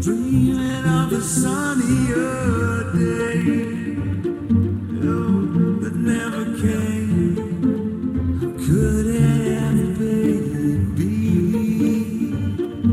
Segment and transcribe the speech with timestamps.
[0.00, 3.98] dreaming of a sunnier day.
[5.04, 7.36] Oh, that never came.
[8.56, 9.20] Could it
[9.60, 10.20] ever
[10.96, 11.12] be?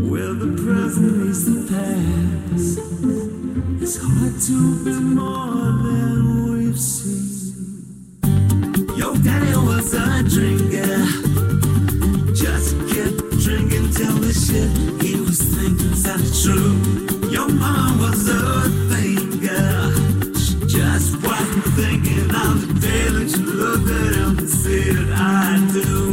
[0.10, 2.80] Well, the present is the past.
[3.82, 6.18] It's hard to be more than
[6.52, 8.20] we've seen.
[8.98, 10.99] Your daddy was a drinker.
[14.30, 16.78] He was thinking sounded true.
[17.32, 19.92] Your mom was a thinker.
[20.38, 25.68] She just wasn't thinking of the day that you looked at him and said, I
[25.74, 26.09] do.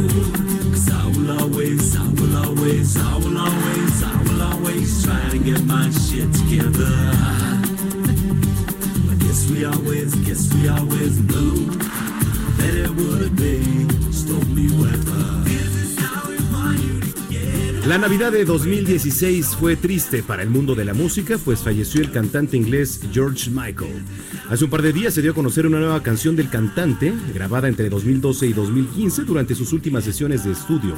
[17.97, 22.11] La Navidad de 2016 fue triste para el mundo de la música, pues falleció el
[22.11, 24.03] cantante inglés George Michael.
[24.51, 27.67] Hace un par de días se dio a conocer una nueva canción del cantante, grabada
[27.67, 30.93] entre 2012 y 2015 durante sus últimas sesiones de estudio.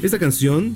[0.00, 0.74] Esta canción,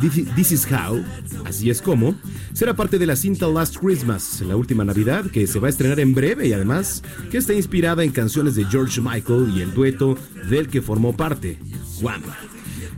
[0.00, 1.00] This Is How,
[1.44, 2.16] así es como,
[2.52, 6.00] será parte de la cinta Last Christmas, la última Navidad, que se va a estrenar
[6.00, 10.18] en breve y además que está inspirada en canciones de George Michael y el dueto
[10.50, 11.60] del que formó parte,
[12.02, 12.22] Wham.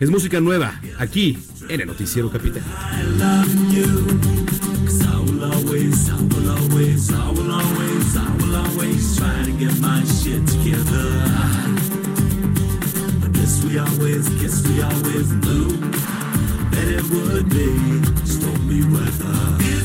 [0.01, 1.37] Es música nueva, aquí
[1.69, 2.63] en el Noticiero Capital.
[19.61, 19.78] I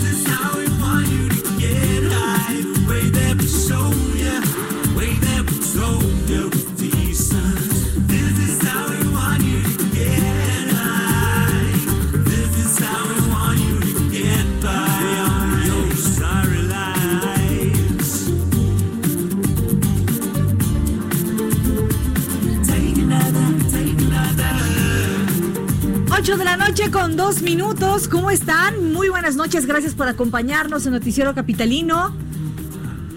[26.24, 28.08] 8 de la noche con dos minutos.
[28.08, 28.94] ¿Cómo están?
[28.94, 29.66] Muy buenas noches.
[29.66, 32.16] Gracias por acompañarnos en Noticiero Capitalino.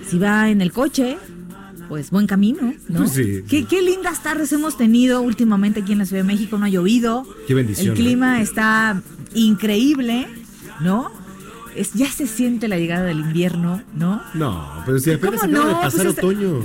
[0.09, 1.17] Si va en el coche,
[1.89, 3.07] pues buen camino, ¿no?
[3.07, 3.45] Sí.
[3.49, 6.59] Qué, qué lindas tardes hemos tenido últimamente aquí en la Ciudad de México.
[6.59, 7.25] No ha llovido.
[7.47, 9.01] Qué bendición, El clima está
[9.35, 10.27] increíble,
[10.81, 11.13] ¿no?
[11.77, 14.21] Es, ya se siente la llegada del invierno, ¿no?
[14.35, 15.77] No, pero si apenas ¿Cómo acaba no?
[15.79, 16.65] de pasar Pues otoño.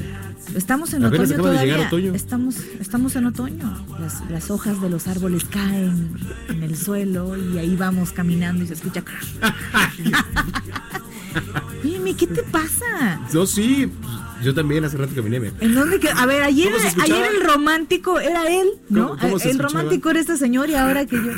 [0.56, 1.64] Estamos en Apenas otoño todavía.
[1.64, 2.14] llegar otoño.
[2.14, 3.86] Estamos, estamos en otoño.
[4.00, 6.10] Las, las hojas de los árboles caen
[6.50, 9.04] en el suelo y ahí vamos caminando y se escucha.
[11.84, 13.22] Mimi, ¿qué te pasa?
[13.34, 13.90] No, sí,
[14.44, 15.40] yo también hace rato caminé.
[15.40, 16.72] me- ¿En dónde que- A ver, ayer,
[17.02, 19.10] ayer el romántico era él, ¿no?
[19.10, 19.70] ¿Cómo- cómo se el escuchaba?
[19.84, 21.32] romántico era este señor y ahora que yo.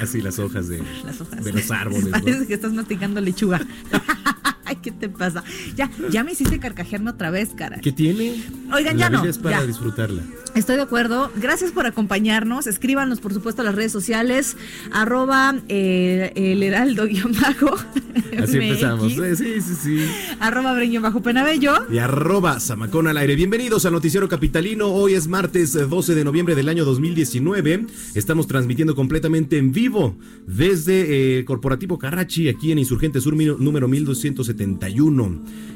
[0.00, 1.44] Así las hojas de, Las hojas.
[1.44, 2.04] de los árboles.
[2.06, 2.10] ¿no?
[2.12, 3.60] Parece que estás masticando lechuga.
[4.76, 5.42] ¿qué te pasa?
[5.76, 7.80] Ya, ya me hiciste carcajearme otra vez, cara.
[7.80, 8.42] ¿Qué tiene?
[8.72, 9.24] Oigan, ya no.
[9.24, 10.22] es para disfrutarla.
[10.54, 11.30] Estoy de acuerdo.
[11.36, 12.66] Gracias por acompañarnos.
[12.66, 14.56] Escríbanos, por supuesto, a las redes sociales.
[14.92, 17.74] Arroba eh, el heraldo guion bajo.
[18.38, 19.12] Así empezamos.
[19.18, 20.06] Eh, sí, sí, sí.
[20.40, 21.72] Arroba breñón bajo penabello.
[21.90, 23.34] Y arroba zamacón al aire.
[23.34, 24.88] Bienvenidos a Noticiero Capitalino.
[24.88, 27.86] Hoy es martes eh, 12 de noviembre del año 2019.
[28.14, 34.61] Estamos transmitiendo completamente en vivo desde el Corporativo Carrachi, aquí en Insurgente Sur número 1270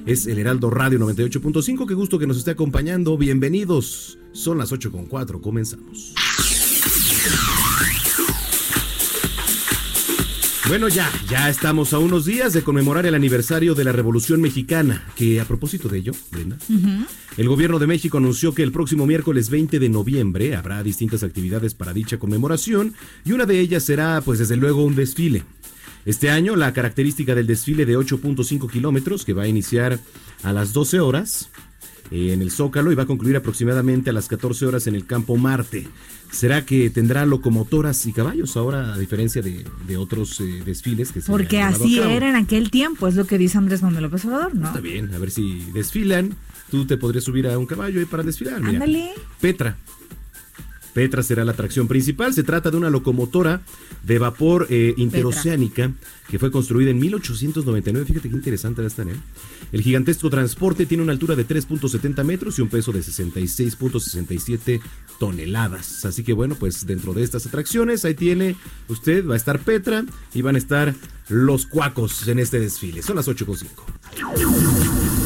[0.07, 1.87] es el Heraldo Radio 98.5.
[1.87, 3.19] Qué gusto que nos esté acompañando.
[3.19, 4.19] Bienvenidos.
[4.33, 5.41] Son las 8.4.
[5.41, 6.15] Comenzamos.
[10.69, 15.05] Bueno, ya, ya estamos a unos días de conmemorar el aniversario de la Revolución Mexicana,
[15.15, 16.59] que a propósito de ello, Brenda,
[17.37, 21.75] el gobierno de México anunció que el próximo miércoles 20 de noviembre habrá distintas actividades
[21.75, 22.95] para dicha conmemoración
[23.25, 25.45] y una de ellas será, pues desde luego, un desfile.
[26.07, 29.99] Este año, la característica del desfile de 8.5 kilómetros, que va a iniciar
[30.43, 31.51] a las 12 horas,
[32.11, 35.37] en el Zócalo y va a concluir aproximadamente a las 14 horas en el Campo
[35.37, 35.89] Marte.
[36.31, 41.21] ¿Será que tendrá locomotoras y caballos ahora, a diferencia de, de otros eh, desfiles que
[41.21, 44.25] se Porque han así era en aquel tiempo, es lo que dice Andrés Manuel López
[44.25, 44.67] Obrador, ¿no?
[44.67, 46.35] Está bien, a ver si desfilan.
[46.71, 48.61] Tú te podrías subir a un caballo ahí para desfilar.
[48.61, 48.73] mira.
[48.73, 49.11] Ándale.
[49.41, 49.77] Petra.
[50.97, 52.33] Petra será la atracción principal.
[52.33, 53.61] Se trata de una locomotora
[54.03, 55.93] de vapor eh, interoceánica
[56.31, 58.07] que fue construida en 1899.
[58.07, 59.15] Fíjate qué interesante va a estar, ¿eh?
[59.73, 64.81] El gigantesco transporte tiene una altura de 3.70 metros y un peso de 66.67
[65.19, 66.07] toneladas.
[66.07, 68.57] Así que bueno, pues dentro de estas atracciones, ahí tiene
[68.89, 70.03] usted, va a estar Petra
[70.33, 70.95] y van a estar
[71.29, 73.03] los cuacos en este desfile.
[73.03, 75.26] Son las 8.5.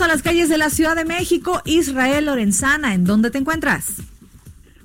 [0.00, 1.60] A las calles de la Ciudad de México.
[1.66, 4.02] Israel Lorenzana, ¿en dónde te encuentras?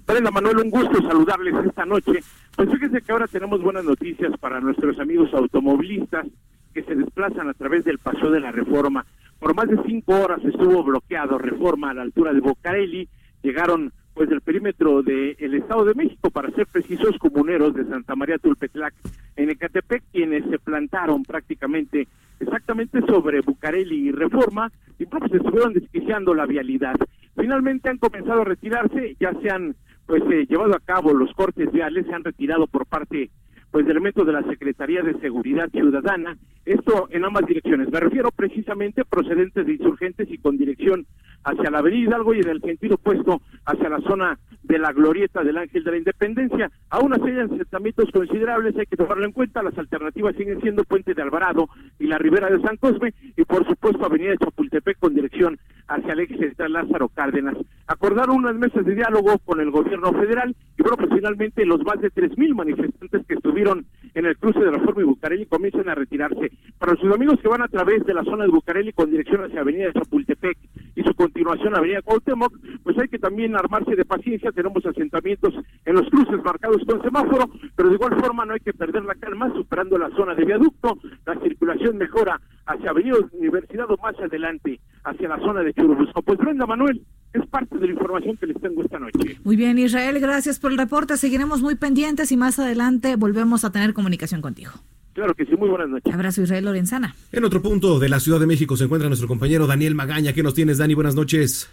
[0.06, 2.20] Brenda Manuel, un gusto saludarles esta noche.
[2.58, 6.28] Pues fíjense que ahora tenemos buenas noticias para nuestros amigos automovilistas
[6.74, 9.06] que se desplazan a través del Paseo de la Reforma.
[9.40, 13.08] Por más de cinco horas estuvo bloqueado Reforma a la altura de Bocarelli.
[13.42, 18.38] Llegaron pues del perímetro del Estado de México, para ser precisos, comuneros de Santa María
[18.40, 18.94] Tulpetlac
[19.38, 22.10] en Ecatepec, quienes se plantaron prácticamente
[22.40, 26.96] exactamente sobre Bucareli y Reforma, y pues estuvieron desquiciando la vialidad.
[27.36, 29.76] Finalmente han comenzado a retirarse, ya se han
[30.06, 33.30] pues eh, llevado a cabo los cortes viales, se han retirado por parte
[33.78, 36.36] pues elementos de la Secretaría de Seguridad Ciudadana,
[36.66, 37.92] esto en ambas direcciones.
[37.92, 41.06] Me refiero precisamente procedentes de insurgentes y con dirección
[41.44, 45.44] hacia la Avenida Hidalgo y en el sentido opuesto hacia la zona de la glorieta
[45.44, 46.72] del Ángel de la Independencia.
[46.90, 51.14] Aún así hay asentamientos considerables, hay que tomarlo en cuenta, las alternativas siguen siendo Puente
[51.14, 51.70] de Alvarado
[52.00, 56.22] y la Ribera de San Cosme y por supuesto Avenida Chapultepec con dirección hacia el
[56.22, 57.58] eje central Lázaro Cárdenas.
[57.86, 62.00] Acordaron unas mesas de diálogo con el gobierno federal y bueno, pues finalmente los más
[62.02, 66.52] de 3.000 manifestantes que estuvieron en el cruce de Reforma y Bucareli comienzan a retirarse.
[66.78, 69.62] Para sus amigos que van a través de la zona de Bucareli con dirección hacia
[69.62, 70.58] Avenida Chapultepec
[70.96, 72.54] y su continuación Avenida Cuauhtémoc,
[72.84, 77.50] pues hay que también armarse de paciencia, tenemos asentamientos en los cruces marcados con semáforo,
[77.76, 81.00] pero de igual forma no hay que perder la calma, superando la zona de viaducto,
[81.26, 86.22] la circulación mejora hacia Avenida Universidad o más adelante, hacia la zona de Churubusco.
[86.22, 87.02] Pues Brenda Manuel,
[87.38, 89.40] es parte de la información que les tengo esta noche.
[89.44, 91.18] Muy bien, Israel, gracias por el reporte.
[91.18, 94.72] Seguiremos muy pendientes y más adelante volvemos a tener comunicación contigo.
[95.14, 96.14] Claro que sí, muy buenas noches.
[96.14, 97.16] Abrazo, Israel Lorenzana.
[97.32, 100.34] En otro punto de la Ciudad de México se encuentra nuestro compañero Daniel Magaña.
[100.34, 100.94] ¿Qué nos tienes, Dani?
[100.94, 101.70] Buenas noches.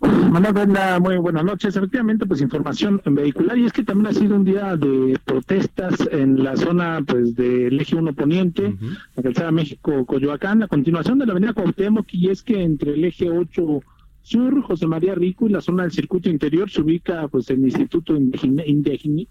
[0.00, 1.76] Manuel Brenda, muy buenas noches.
[1.76, 6.42] Efectivamente, pues información vehicular y es que también ha sido un día de protestas en
[6.42, 8.74] la zona pues del eje 1 Poniente,
[9.14, 13.28] la calzada México-Coyoacán, a continuación de la avenida Cuauhtémoc y es que entre el eje
[13.28, 13.82] 8
[14.30, 18.14] Sur, José María Rico y la zona del circuito interior se ubica pues el Instituto
[18.16, 19.26] Indigine-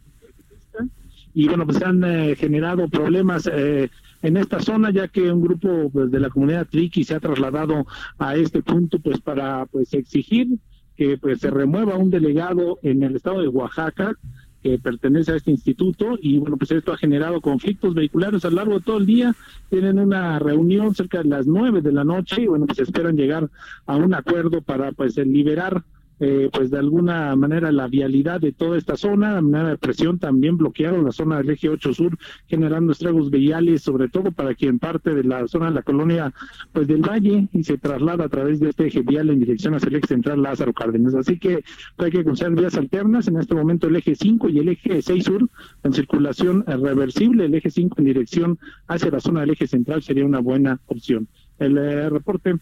[1.34, 3.90] y bueno, pues se han eh, generado problemas eh,
[4.22, 7.86] en esta zona, ya que un grupo pues, de la comunidad Triqui se ha trasladado
[8.18, 10.58] a este punto pues para pues exigir
[10.98, 14.18] que pues se remueva un delegado en el estado de Oaxaca
[14.62, 18.58] que pertenece a este instituto y bueno pues esto ha generado conflictos vehiculares a lo
[18.58, 19.36] largo de todo el día.
[19.70, 23.50] Tienen una reunión cerca de las nueve de la noche y bueno pues esperan llegar
[23.86, 25.84] a un acuerdo para pues liberar
[26.20, 30.20] eh, pues de alguna manera la vialidad de toda esta zona, de manera de presión
[30.20, 32.18] también bloquearon la zona del eje 8 sur,
[32.48, 36.34] generando estragos viales, sobre todo para quien parte de la zona de la colonia
[36.74, 39.88] pues del Valle y se traslada a través de este eje vial en dirección hacia
[39.88, 41.16] el eje central Lázaro Cárdenas.
[41.16, 41.64] Así que
[41.96, 45.02] pues, hay que considerar vías alternas, en este momento el eje 5 y el eje
[45.02, 45.50] 6 sur
[45.84, 50.26] en circulación reversible, el eje 5 en dirección hacia la zona del eje central sería
[50.26, 51.28] una buena opción.
[51.60, 52.56] El eh, reporte.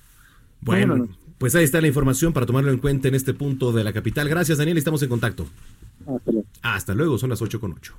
[0.62, 1.08] Bueno.
[1.38, 4.28] Pues ahí está la información para tomarlo en cuenta en este punto de la capital.
[4.30, 4.78] Gracias, Daniel.
[4.78, 5.48] Estamos en contacto.
[6.06, 6.48] Hasta luego.
[6.62, 7.94] Hasta luego, son las 8 con 8.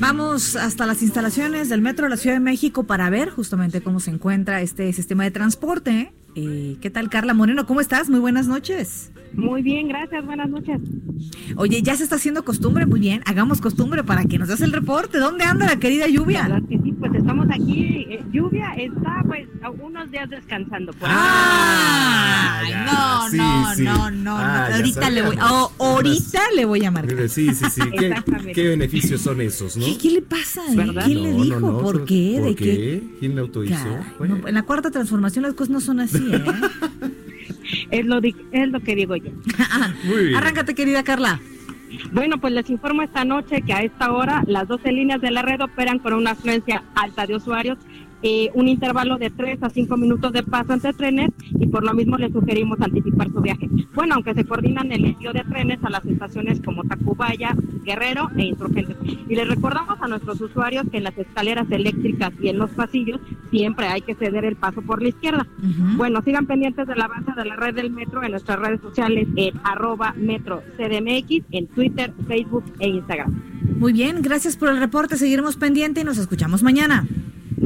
[0.00, 4.00] Vamos hasta las instalaciones del Metro de la Ciudad de México para ver justamente cómo
[4.00, 6.12] se encuentra este sistema de transporte.
[6.36, 7.66] Eh, ¿Qué tal, Carla Moreno?
[7.66, 8.08] ¿Cómo estás?
[8.10, 9.12] Muy buenas noches.
[9.32, 10.80] Muy bien, gracias, buenas noches.
[11.56, 13.22] Oye, ya se está haciendo costumbre, muy bien.
[13.26, 15.18] Hagamos costumbre para que nos des el reporte.
[15.18, 16.42] ¿Dónde anda la querida La lluvia?
[16.42, 18.06] verdad que sí, pues estamos aquí.
[18.08, 20.92] eh, lluvia está pues a unos días descansando.
[20.94, 23.82] Por Ah, ya, no, sí, no, sí.
[23.82, 24.76] no, no, Ah, no.
[24.76, 27.28] Ahorita le voy, oh, ahorita le voy a marcar.
[27.28, 27.80] Sí, sí, sí.
[27.98, 28.14] ¿Qué,
[28.54, 29.84] qué beneficios son esos, no?
[29.84, 30.62] ¿Qué, qué le pasa?
[30.74, 31.04] ¿Verdad?
[31.04, 31.60] ¿Quién le dijo?
[31.60, 32.36] no, no, ¿Por qué?
[32.38, 32.64] ¿Por ¿De qué?
[32.64, 33.02] qué?
[33.20, 33.84] ¿Quién le autorizó?
[33.84, 34.38] Caray, Bueno.
[34.38, 36.44] no, en la cuarta transformación las cosas no son así, ¿eh?
[37.90, 39.30] Es lo, es lo que digo yo.
[40.04, 40.36] Muy bien.
[40.36, 41.40] Arráncate, querida Carla.
[42.12, 45.42] Bueno, pues les informo esta noche que a esta hora las 12 líneas de la
[45.42, 47.78] red operan con una afluencia alta de usuarios,
[48.26, 51.92] eh, un intervalo de 3 a 5 minutos de paso entre trenes y por lo
[51.92, 53.68] mismo les sugerimos anticipar su viaje.
[53.94, 57.54] Bueno, aunque se coordinan el envío de trenes a las estaciones como Tacubaya,
[57.84, 58.96] Guerrero e Insurgentes.
[59.28, 63.20] Y les recordamos a nuestros usuarios que en las escaleras eléctricas y en los pasillos
[63.50, 65.46] siempre hay que ceder el paso por la izquierda.
[65.96, 69.52] Bueno, sigan pendientes del avance de la red del metro en nuestras redes sociales en
[69.64, 73.38] arroba metro CDMX, en Twitter, Facebook e Instagram.
[73.78, 75.18] Muy bien, gracias por el reporte.
[75.18, 77.06] Seguiremos pendiente y nos escuchamos mañana.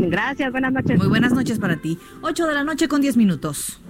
[0.06, 0.98] Gracias, buenas noches.
[0.98, 1.98] Muy buenas noches para ti.
[2.22, 3.80] 8 de la noche con 10 minutos.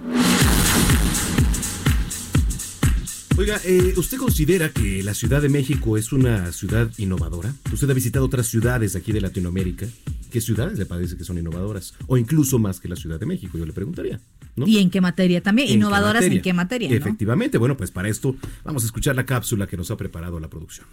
[3.37, 7.53] Oiga, eh, ¿usted considera que la Ciudad de México es una ciudad innovadora?
[7.71, 9.85] ¿Usted ha visitado otras ciudades aquí de Latinoamérica?
[10.29, 11.93] ¿Qué ciudades le parece que son innovadoras?
[12.07, 14.19] O incluso más que la Ciudad de México, yo le preguntaría.
[14.57, 14.67] ¿no?
[14.67, 15.69] ¿Y en qué materia también?
[15.69, 16.35] ¿En qué Innovadoras materia?
[16.35, 16.95] en qué materia, ¿no?
[16.95, 18.35] Efectivamente, bueno, pues para esto
[18.65, 20.87] vamos a escuchar la cápsula que nos ha preparado la producción.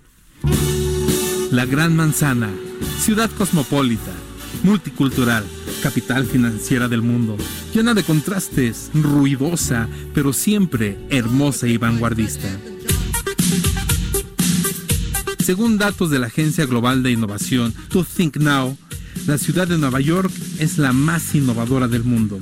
[1.50, 2.50] La Gran Manzana,
[3.00, 4.12] ciudad cosmopolita,
[4.62, 5.44] multicultural,
[5.82, 7.36] capital financiera del mundo,
[7.75, 12.48] llena de contrastes, ruidosa, pero siempre hermosa y vanguardista.
[15.44, 18.76] Según datos de la Agencia Global de Innovación, To Think Now,
[19.26, 22.38] la ciudad de Nueva York es la más innovadora del mundo.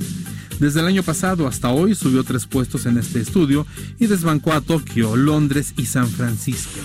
[0.59, 3.67] Desde el año pasado hasta hoy subió tres puestos en este estudio
[3.99, 6.79] y desbancó a Tokio, Londres y San Francisco.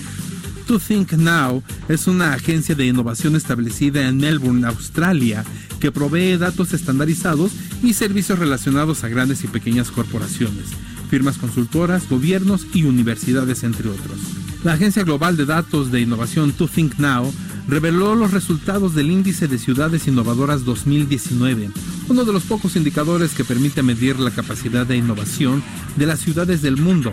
[0.71, 5.43] To Think Now es una agencia de innovación establecida en Melbourne, Australia,
[5.81, 7.51] que provee datos estandarizados
[7.83, 10.67] y servicios relacionados a grandes y pequeñas corporaciones,
[11.09, 14.17] firmas consultoras, gobiernos y universidades, entre otros.
[14.63, 17.29] La Agencia Global de Datos de Innovación To Think Now
[17.67, 21.69] reveló los resultados del Índice de Ciudades Innovadoras 2019,
[22.09, 25.63] uno de los pocos indicadores que permite medir la capacidad de innovación
[25.95, 27.11] de las ciudades del mundo.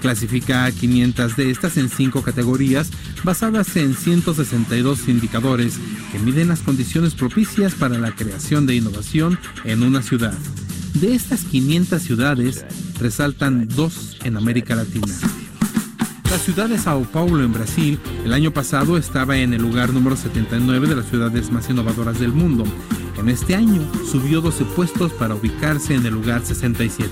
[0.00, 2.90] Clasifica a 500 de estas en cinco categorías
[3.22, 5.78] basadas en 162 indicadores
[6.10, 10.36] que miden las condiciones propicias para la creación de innovación en una ciudad.
[10.94, 12.64] De estas 500 ciudades,
[12.98, 15.14] resaltan dos en América Latina.
[16.30, 20.14] La ciudad de Sao Paulo en Brasil el año pasado estaba en el lugar número
[20.14, 22.62] 79 de las ciudades más innovadoras del mundo.
[23.18, 27.10] En este año subió 12 puestos para ubicarse en el lugar 67.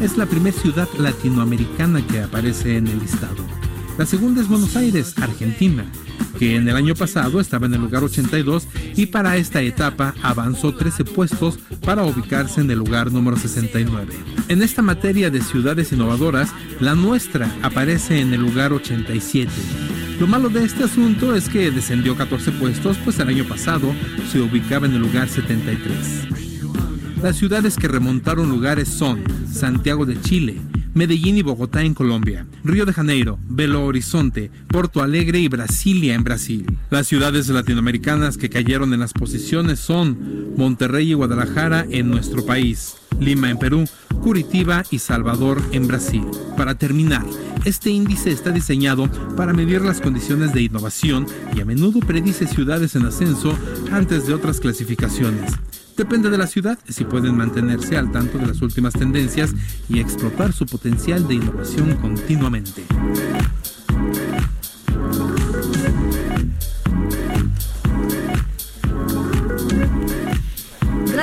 [0.00, 3.44] Es la primera ciudad latinoamericana que aparece en el listado.
[3.98, 5.84] La segunda es Buenos Aires, Argentina,
[6.38, 10.74] que en el año pasado estaba en el lugar 82 y para esta etapa avanzó
[10.74, 14.14] 13 puestos para ubicarse en el lugar número 69.
[14.48, 19.50] En esta materia de ciudades innovadoras, la nuestra aparece en el lugar 87.
[20.20, 23.92] Lo malo de este asunto es que descendió 14 puestos, pues el año pasado
[24.30, 26.42] se ubicaba en el lugar 73.
[27.22, 29.22] Las ciudades que remontaron lugares son
[29.52, 30.60] Santiago de Chile,
[30.94, 36.22] Medellín y Bogotá en Colombia, Río de Janeiro, Belo Horizonte, Porto Alegre y Brasilia en
[36.22, 36.66] Brasil.
[36.90, 42.96] Las ciudades latinoamericanas que cayeron en las posiciones son Monterrey y Guadalajara en nuestro país,
[43.20, 43.84] Lima en Perú,
[44.22, 46.24] Curitiba y Salvador en Brasil.
[46.56, 47.24] Para terminar,
[47.64, 52.96] este índice está diseñado para medir las condiciones de innovación y a menudo predice ciudades
[52.96, 53.56] en ascenso
[53.90, 55.52] antes de otras clasificaciones.
[55.96, 59.52] Depende de la ciudad si pueden mantenerse al tanto de las últimas tendencias
[59.88, 62.84] y explotar su potencial de innovación continuamente.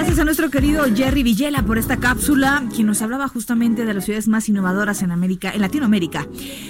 [0.10, 4.06] Gracias a nuestro querido Jerry Villela por esta cápsula, quien nos hablaba justamente de las
[4.06, 6.28] ciudades más innovadoras en América, en Latinoamérica.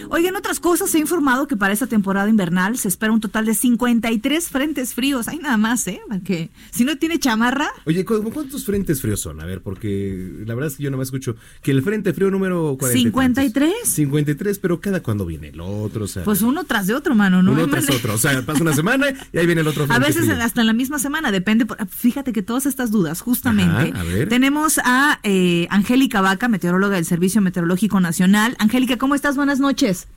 [0.10, 3.46] Oigan, otras cosas, se ha informado que para esta temporada invernal se espera un total
[3.46, 5.30] de 53 frentes fríos.
[5.30, 6.02] Hay nada más, ¿eh?
[6.10, 9.40] Porque si no tiene chamarra, Oye, ¿cu- ¿cuántos frentes fríos son?
[9.40, 12.76] A ver, porque la verdad es que yo nomás escucho que el frente frío número
[12.78, 13.00] 40.
[13.00, 13.24] y tantos.
[13.46, 13.74] 53.
[13.86, 17.42] 53, pero cada cuando viene el otro, o sea, pues uno tras de otro, mano,
[17.42, 17.54] ¿no?
[17.54, 17.96] uno tras manera.
[18.00, 18.16] otro.
[18.16, 20.44] O sea, pasa una semana y ahí viene el otro A frente veces frío.
[20.44, 21.66] hasta en la misma semana, depende.
[21.66, 24.28] por- Fíjate que todas estas dudas, justamente, Ajá, a ver.
[24.28, 28.56] tenemos a eh, Angélica Vaca, meteoróloga del Servicio Meteorológico Nacional.
[28.58, 29.36] Angélica, ¿cómo estás?
[29.36, 30.08] Buenas noches.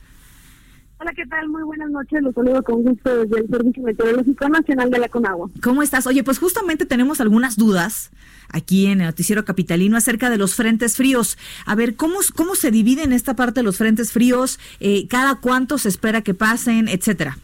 [0.98, 1.46] Hola, ¿qué tal?
[1.48, 2.22] Muy buenas noches.
[2.22, 5.50] Los saludo con gusto desde el Servicio Meteorológico Nacional de la Conagua.
[5.62, 6.06] ¿Cómo estás?
[6.06, 8.12] Oye, pues justamente tenemos algunas dudas
[8.48, 11.36] aquí en el Noticiero Capitalino acerca de los frentes fríos.
[11.66, 14.58] A ver, ¿cómo, cómo se divide en esta parte los frentes fríos?
[14.80, 17.36] Eh, ¿Cada cuánto se espera que pasen, etcétera?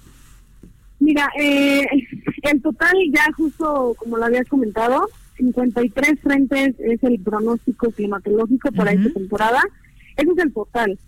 [1.01, 1.85] Mira, eh,
[2.43, 5.09] el total ya justo como lo habías comentado,
[5.39, 9.61] 53 frentes es el pronóstico climatológico para esta temporada.
[10.17, 10.99] Ese es el total.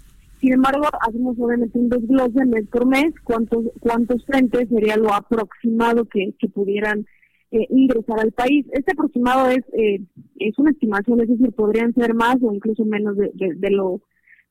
[0.40, 6.06] Sin embargo, hacemos obviamente un desglose mes por mes, cuántos cuántos frentes sería lo aproximado
[6.06, 7.04] que, que pudieran
[7.50, 8.64] eh, ingresar al país.
[8.72, 10.00] Este aproximado es eh,
[10.38, 14.00] es una estimación, es decir, podrían ser más o incluso menos de, de- de lo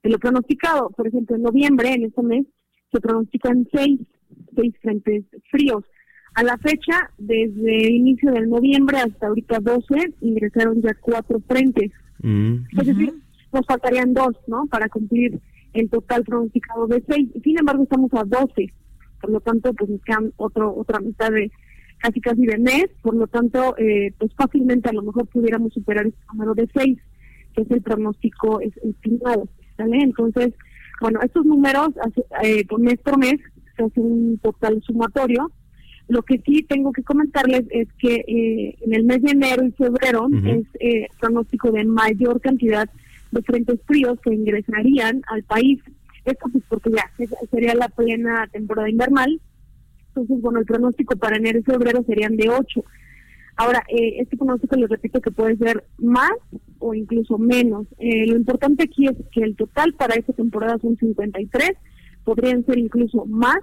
[0.03, 0.89] de lo pronosticado.
[0.91, 2.45] Por ejemplo, en noviembre, en este mes,
[2.91, 3.99] se pronostican seis,
[4.55, 5.83] seis frentes fríos.
[6.39, 11.91] A la fecha, desde el inicio del noviembre hasta ahorita 12, ingresaron ya cuatro frentes.
[12.21, 12.55] Mm.
[12.79, 13.13] Es decir,
[13.51, 14.65] nos faltarían dos, ¿no?
[14.67, 15.39] Para cumplir
[15.73, 17.29] el total pronosticado de seis.
[17.43, 18.71] Sin embargo, estamos a 12.
[19.21, 21.51] Por lo tanto, pues nos quedan otro, otra mitad de
[21.97, 22.85] casi casi de mes.
[23.01, 26.97] Por lo tanto, eh, pues fácilmente a lo mejor pudiéramos superar este número de seis,
[27.53, 29.49] que es el pronóstico es- estimado.
[29.75, 29.97] ¿Sale?
[30.03, 30.53] Entonces,
[31.01, 33.35] bueno, estos números, hace- eh, por mes por mes,
[33.75, 35.51] se hace un total sumatorio.
[36.09, 39.71] Lo que sí tengo que comentarles es que eh, en el mes de enero y
[39.71, 42.89] febrero es eh, pronóstico de mayor cantidad
[43.31, 45.79] de frentes fríos que ingresarían al país.
[46.25, 47.05] Esto pues porque ya
[47.51, 49.39] sería la plena temporada invernal.
[50.09, 52.83] Entonces, bueno, el pronóstico para enero y febrero serían de 8.
[53.59, 56.31] Ahora, eh, este pronóstico les repito que puede ser más
[56.79, 57.87] o incluso menos.
[57.97, 61.71] Eh, lo importante aquí es que el total para esta temporada son 53,
[62.23, 63.59] podrían ser incluso más.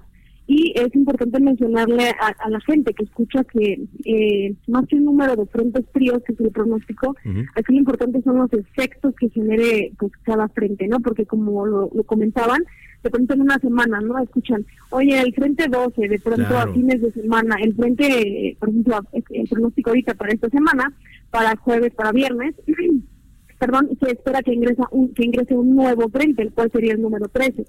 [0.49, 5.03] Y es importante mencionarle a, a la gente que escucha que eh, más que un
[5.03, 7.15] número de frentes fríos, que el pronóstico,
[7.55, 11.01] aquí lo importante son los efectos que genere pues cada frente, ¿no?
[11.01, 12.61] Porque como lo, lo comentaban,
[13.03, 14.17] de pronto en una semana, ¿no?
[14.19, 16.71] Escuchan, oye, el frente 12, de pronto Claro.
[16.71, 18.99] a fines de semana, el frente, por ejemplo,
[19.31, 20.93] el pronóstico ahorita para esta semana,
[21.29, 22.55] para jueves, para viernes,
[23.59, 27.01] perdón, se espera que ingresa un, que ingrese un nuevo frente, el cual sería el
[27.01, 27.65] número 13.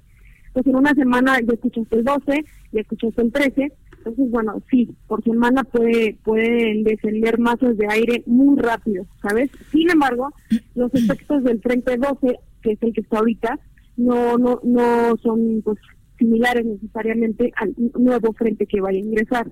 [0.59, 3.73] Entonces, en una semana ya escuchaste el 12, ya escuchaste el 13.
[3.99, 9.50] Entonces, bueno, sí, por semana puede pueden descender masas de aire muy rápido, ¿sabes?
[9.71, 10.33] Sin embargo,
[10.75, 13.61] los efectos del frente 12, que es el que está ahorita,
[13.97, 15.79] no no no son pues
[16.19, 19.49] similares necesariamente al nuevo frente que vaya a ingresar.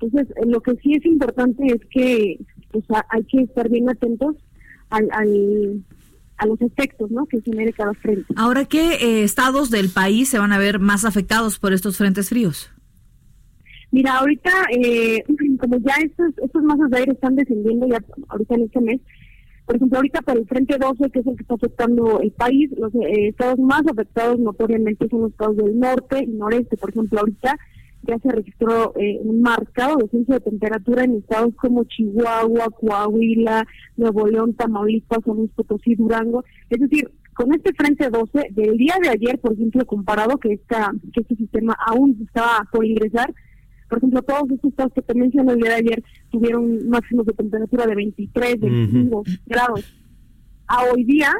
[0.00, 2.38] Entonces, eh, lo que sí es importante es que
[2.70, 4.36] pues hay que estar bien atentos
[4.88, 5.84] al, al
[6.38, 7.26] a los efectos, ¿no?
[7.26, 8.32] Que genere cada frente.
[8.36, 12.28] Ahora, ¿qué eh, estados del país se van a ver más afectados por estos frentes
[12.30, 12.70] fríos?
[13.90, 15.24] Mira, ahorita, eh,
[15.60, 19.00] como ya estos, estos masas de aire están descendiendo ya ahorita en este mes,
[19.68, 22.70] por ejemplo, ahorita para el Frente 12, que es el que está afectando el país,
[22.78, 26.78] los eh, estados más afectados notoriamente son los estados del norte y noreste.
[26.78, 27.54] Por ejemplo, ahorita
[28.02, 34.26] ya se registró eh, un marcado descenso de temperatura en estados como Chihuahua, Coahuila, Nuevo
[34.26, 36.44] León, Tamaulipas, San Luis Potosí, Durango.
[36.70, 40.92] Es decir, con este Frente 12, del día de ayer, por ejemplo, comparado que, esta,
[41.12, 43.32] que este sistema aún estaba por ingresar,
[43.88, 47.32] por ejemplo, todos estos estados que te mencioné el día de ayer tuvieron máximos de
[47.32, 49.94] temperatura de 23, 25 grados.
[50.66, 51.32] A hoy día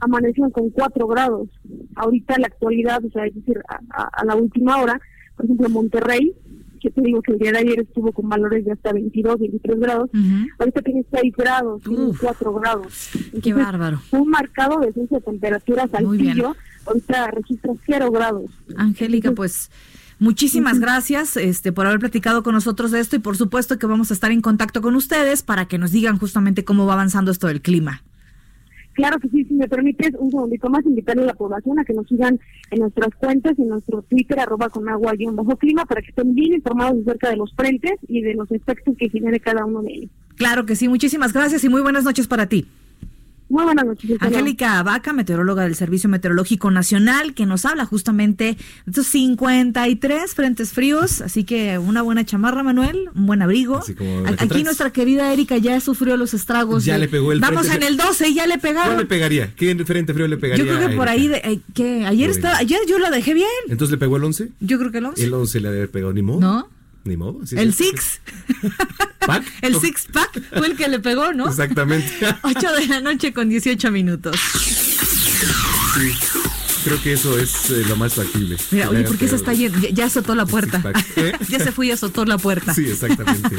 [0.00, 1.48] amanecieron con 4 grados.
[1.94, 5.00] Ahorita en la actualidad, o sea, es decir, a, a- a la última hora,
[5.46, 6.34] ejemplo, Monterrey,
[6.80, 9.80] que te digo que el día de ayer estuvo con valores de hasta 22, 23
[9.80, 10.10] grados,
[10.58, 13.10] ahorita tiene 6 grados, tiene 4 grados.
[13.42, 14.00] Qué bárbaro.
[14.12, 16.36] Un marcado descenso de temperatura Muy bien.
[16.36, 16.56] Saltillo,
[16.86, 18.50] ahorita registra 0 grados.
[18.76, 19.70] Angélica, pues
[20.18, 24.10] muchísimas gracias este, por haber platicado con nosotros de esto y por supuesto que vamos
[24.10, 27.48] a estar en contacto con ustedes para que nos digan justamente cómo va avanzando esto
[27.48, 28.02] del clima.
[28.96, 31.92] Claro que sí, si me permites un segundito más, invitarle a la población a que
[31.92, 36.00] nos sigan en nuestras cuentas, en nuestro Twitter, arroba con agua guion bajo clima, para
[36.00, 39.66] que estén bien informados acerca de los frentes y de los efectos que genere cada
[39.66, 40.10] uno de ellos.
[40.36, 42.66] Claro que sí, muchísimas gracias y muy buenas noches para ti.
[43.48, 44.16] Muy buenas noches.
[44.20, 48.44] Angélica Vaca, meteoróloga del Servicio Meteorológico Nacional, que nos habla justamente
[48.86, 53.82] de estos 53 frentes fríos, así que una buena chamarra, Manuel, un buen abrigo.
[54.24, 54.64] la Aquí traes.
[54.64, 56.84] nuestra querida Erika ya sufrió los estragos.
[56.84, 58.98] Ya de- le pegó el Vamos frente en el 12 y ya le ¿Cuál pegaron.
[58.98, 59.54] le pegaría?
[59.54, 60.64] ¿Qué frente frío le pegaría?
[60.64, 62.32] Yo creo que por ahí, de, eh, que ayer Bueno.
[62.32, 63.46] estaba, ayer yo lo dejé bien.
[63.68, 64.48] ¿Entonces le pegó el 11?
[64.60, 65.22] Yo creo que el 11.
[65.24, 66.40] El 11 le había pegado, ni modo.
[66.40, 66.68] ¿No?
[67.06, 67.40] Ni modo.
[67.56, 67.72] El.
[67.72, 68.20] Six.
[69.26, 69.44] ¿Pack?
[69.62, 71.48] El Six Pack fue el que le pegó, ¿no?
[71.48, 72.10] Exactamente.
[72.42, 74.36] 8 de la noche con 18 minutos.
[75.94, 76.12] Sí.
[76.84, 78.56] Creo que eso es eh, lo más factible.
[78.70, 79.76] Mira, oye, le ¿por qué se está yendo?
[79.80, 80.80] Ya, ya azotó la puerta.
[80.80, 81.48] Six-pack.
[81.48, 82.72] ya se fue y azotó la puerta.
[82.74, 83.56] Sí, exactamente.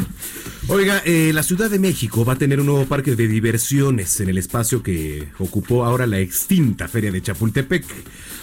[0.69, 4.29] Oiga, eh, la Ciudad de México va a tener un nuevo parque de diversiones en
[4.29, 7.85] el espacio que ocupó ahora la extinta Feria de Chapultepec.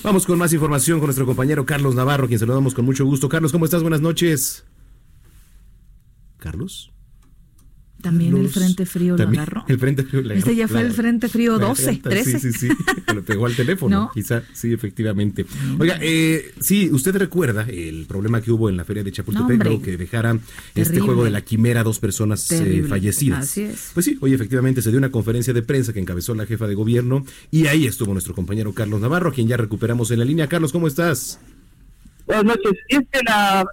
[0.03, 3.31] Vamos con más información con nuestro compañero Carlos Navarro, quien saludamos con mucho gusto.
[3.31, 3.81] Carlos, ¿cómo estás?
[3.81, 4.65] Buenas noches.
[6.45, 6.91] ¿Carlos?
[8.03, 8.51] También el.
[8.51, 9.65] Frente Frío lo También agarró.
[9.67, 12.11] El Frente Frío le Este ya fue la- el Frente Frío la 12, garganta.
[12.11, 12.39] 13.
[12.39, 12.75] Sí, sí, sí.
[13.15, 14.11] Le pegó al teléfono, ¿No?
[14.13, 14.43] quizá.
[14.53, 15.47] Sí, efectivamente.
[15.79, 19.81] Oiga, eh, sí, usted recuerda el problema que hubo en la feria de Chapultepec, No,
[19.81, 20.39] que dejara
[20.75, 23.45] este juego de la quimera dos personas eh, fallecidas.
[23.45, 23.93] Así es.
[23.95, 26.75] Pues sí, hoy efectivamente se dio una conferencia de prensa que encabezó la jefa de
[26.75, 30.47] gobierno y ahí estuvo nuestro compañero Carlos Navarro, a quien ya recuperamos en la línea.
[30.47, 31.41] Carlos, ¿cómo estás?
[32.27, 32.73] Buenas noches.
[32.89, 33.65] Es que la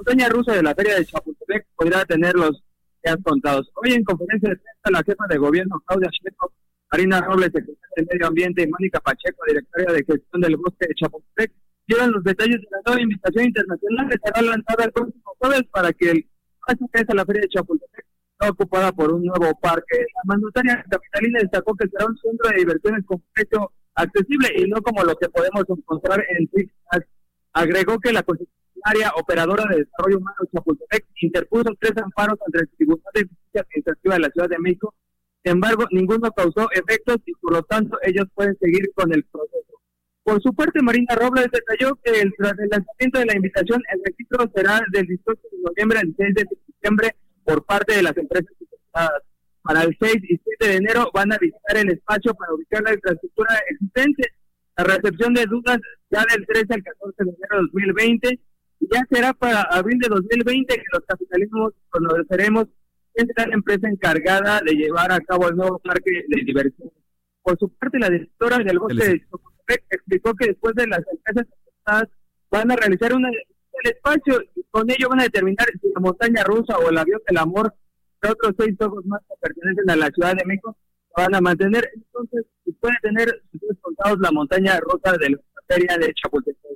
[0.00, 2.62] montaña rusa de la Feria de Chapultepec podrá tener los
[3.02, 3.70] sean contados.
[3.76, 6.52] Hoy en conferencia de prensa, la jefa de gobierno, Claudia Sheinbaum,
[6.92, 10.94] Marina Robles, secretaria de Medio Ambiente, y Mónica Pacheco, directora de gestión del bosque de
[10.94, 11.52] Chapultepec,
[11.86, 15.92] dieron los detalles de la nueva invitación internacional que será lanzada el próximo jueves para
[15.92, 16.26] que el
[16.66, 19.98] paso que es a la feria de Chapultepec está ocupada por un nuevo parque.
[20.16, 24.80] La mandataria capitalina destacó que será un centro de diversiones con precio accesible y no
[24.80, 26.72] como lo que podemos encontrar en Six.
[27.52, 28.22] Agregó que la
[28.80, 34.14] concesionaria operadora de desarrollo humano Chapultepec interpuso tres amparos ante el Tribunal de Justicia Administrativa
[34.14, 34.94] de la Ciudad de México.
[35.42, 39.80] Sin embargo, ninguno causó efectos y por lo tanto ellos pueden seguir con el proceso.
[40.22, 44.50] Por su parte, Marina Robles detalló que tras el lanzamiento de la invitación, el registro
[44.54, 49.22] será del 18 de noviembre al 6 de septiembre por parte de las empresas interesadas.
[49.62, 52.94] Para el 6 y 7 de enero van a visitar el espacio para ubicar la
[52.94, 54.22] infraestructura existente.
[54.76, 55.78] La recepción de dudas
[56.10, 58.49] ya del 13 al 14 de enero de 2020 y
[58.80, 62.66] ya será para abril de 2020 que los capitalismos conoceremos
[63.14, 66.90] quién será la empresa encargada de llevar a cabo el nuevo parque de diversión.
[67.42, 71.46] Por su parte, la directora del bosque de Chapultepec explicó que después de las empresas
[72.50, 73.30] van a realizar una
[73.82, 77.20] el espacio y con ello van a determinar si la montaña rusa o el avión
[77.26, 77.74] del amor
[78.22, 80.76] de otros seis ojos más que pertenecen a la Ciudad de México
[81.16, 81.90] van a mantener.
[81.94, 86.69] Entonces, se puede tener sus contados la montaña rusa de la feria de Chapultepec.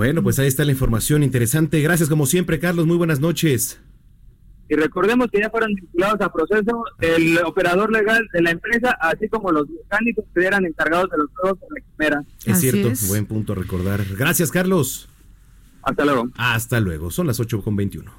[0.00, 1.78] Bueno, pues ahí está la información interesante.
[1.82, 2.86] Gracias como siempre, Carlos.
[2.86, 3.78] Muy buenas noches.
[4.70, 9.28] Y recordemos que ya fueron vinculados a proceso el operador legal de la empresa, así
[9.28, 12.24] como los mecánicos que eran encargados de los juegos de la quimera.
[12.46, 14.02] Es cierto, buen punto a recordar.
[14.16, 15.06] Gracias, Carlos.
[15.82, 16.30] Hasta luego.
[16.38, 17.10] Hasta luego.
[17.10, 18.10] Son las 8 con 21.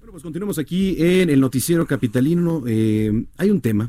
[0.00, 2.64] Bueno, pues continuamos aquí en el noticiero capitalino.
[2.66, 3.88] Eh, hay un tema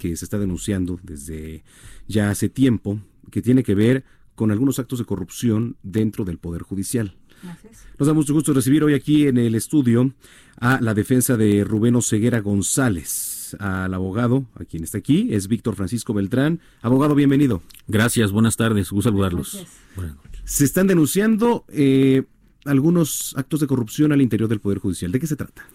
[0.00, 1.62] que se está denunciando desde
[2.08, 4.02] ya hace tiempo que tiene que ver
[4.34, 7.14] con algunos actos de corrupción dentro del Poder Judicial.
[7.98, 10.14] Nos da mucho gusto recibir hoy aquí en el estudio
[10.58, 15.76] a la defensa de Rubén Oseguera González, al abogado, a quien está aquí, es Víctor
[15.76, 16.60] Francisco Beltrán.
[16.80, 17.62] Abogado, bienvenido.
[17.86, 19.66] Gracias, buenas tardes, gusto saludarlos.
[20.44, 22.24] Se están denunciando eh,
[22.64, 25.12] algunos actos de corrupción al interior del Poder Judicial.
[25.12, 25.66] ¿De qué se trata?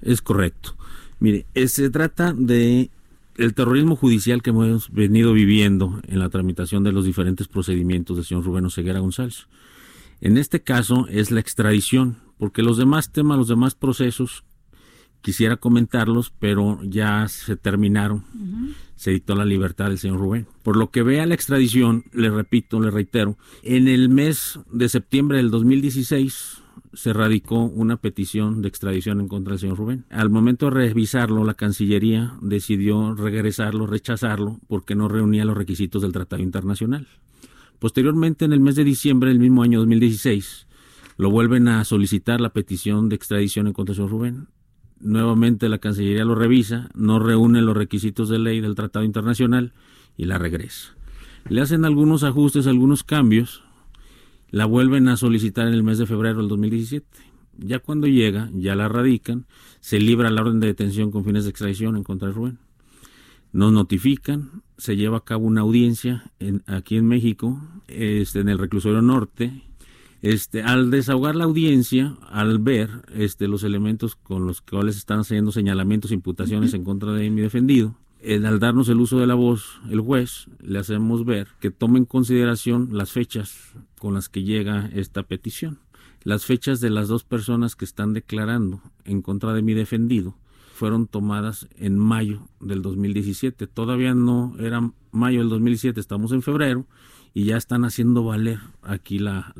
[0.00, 0.76] Es correcto.
[1.18, 2.90] Mire, eh, se trata de
[3.36, 8.26] el terrorismo judicial que hemos venido viviendo en la tramitación de los diferentes procedimientos del
[8.26, 9.46] señor Rubén Oseguera González.
[10.20, 14.44] En este caso es la extradición, porque los demás temas, los demás procesos,
[15.22, 18.24] quisiera comentarlos, pero ya se terminaron.
[18.96, 20.46] Se dictó la libertad del señor Rubén.
[20.62, 25.38] Por lo que vea la extradición, le repito, le reitero, en el mes de septiembre
[25.38, 26.62] del 2016
[26.92, 30.04] se radicó una petición de extradición en contra del señor Rubén.
[30.10, 36.12] Al momento de revisarlo, la Cancillería decidió regresarlo, rechazarlo, porque no reunía los requisitos del
[36.12, 37.06] Tratado Internacional.
[37.78, 40.66] Posteriormente, en el mes de diciembre del mismo año 2016,
[41.16, 44.48] lo vuelven a solicitar la petición de extradición en contra del señor Rubén.
[45.00, 49.72] Nuevamente la Cancillería lo revisa, no reúne los requisitos de ley del Tratado Internacional
[50.16, 50.94] y la regresa.
[51.48, 53.62] Le hacen algunos ajustes, algunos cambios,
[54.50, 57.06] la vuelven a solicitar en el mes de febrero del 2017.
[57.58, 59.46] Ya cuando llega, ya la radican,
[59.80, 62.58] se libra la orden de detención con fines de extradición en contra de Rubén.
[63.52, 68.58] Nos notifican, se lleva a cabo una audiencia en, aquí en México, este, en el
[68.58, 69.64] reclusorio norte.
[70.22, 75.50] Este, al desahogar la audiencia, al ver este, los elementos con los cuales están haciendo
[75.50, 80.00] señalamientos, imputaciones en contra de mi defendido, al darnos el uso de la voz, el
[80.00, 85.22] juez, le hacemos ver que tome en consideración las fechas con las que llega esta
[85.22, 85.78] petición.
[86.22, 90.34] Las fechas de las dos personas que están declarando en contra de mi defendido
[90.72, 93.66] fueron tomadas en mayo del 2017.
[93.66, 96.86] Todavía no era mayo del 2017, estamos en febrero
[97.34, 99.52] y ya están haciendo valer aquí la,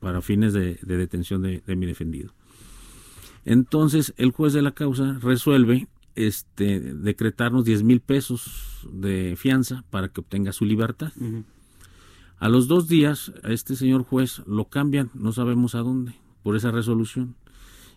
[0.00, 2.32] para fines de, de detención de, de mi defendido.
[3.44, 10.08] Entonces el juez de la causa resuelve este, decretarnos 10 mil pesos de fianza para
[10.08, 11.12] que obtenga su libertad.
[12.38, 16.54] A los dos días, a este señor juez lo cambian, no sabemos a dónde, por
[16.54, 17.34] esa resolución.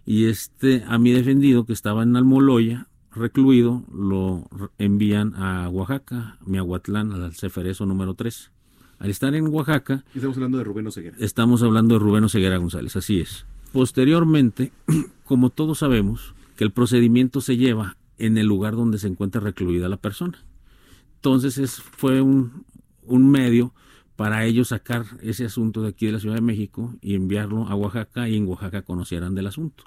[0.06, 4.48] Y este, a mi defendido, que estaba en Almoloya, recluido, lo
[4.78, 8.52] envían a Oaxaca, Miahuatlán, al Ceferezo número 3.
[9.00, 11.18] Al estar en Oaxaca, Estamos hablando de Rubén Oseguera.
[11.20, 13.46] Estamos hablando de Rubén Oseguera González, así es.
[13.74, 14.72] Posteriormente,
[15.26, 19.90] como todos sabemos, que el procedimiento se lleva en el lugar donde se encuentra recluida
[19.90, 20.38] la persona.
[21.16, 22.66] Entonces es, fue un,
[23.04, 23.74] un medio
[24.20, 27.76] para ellos sacar ese asunto de aquí de la Ciudad de México y enviarlo a
[27.76, 29.86] Oaxaca y en Oaxaca conocieran del asunto.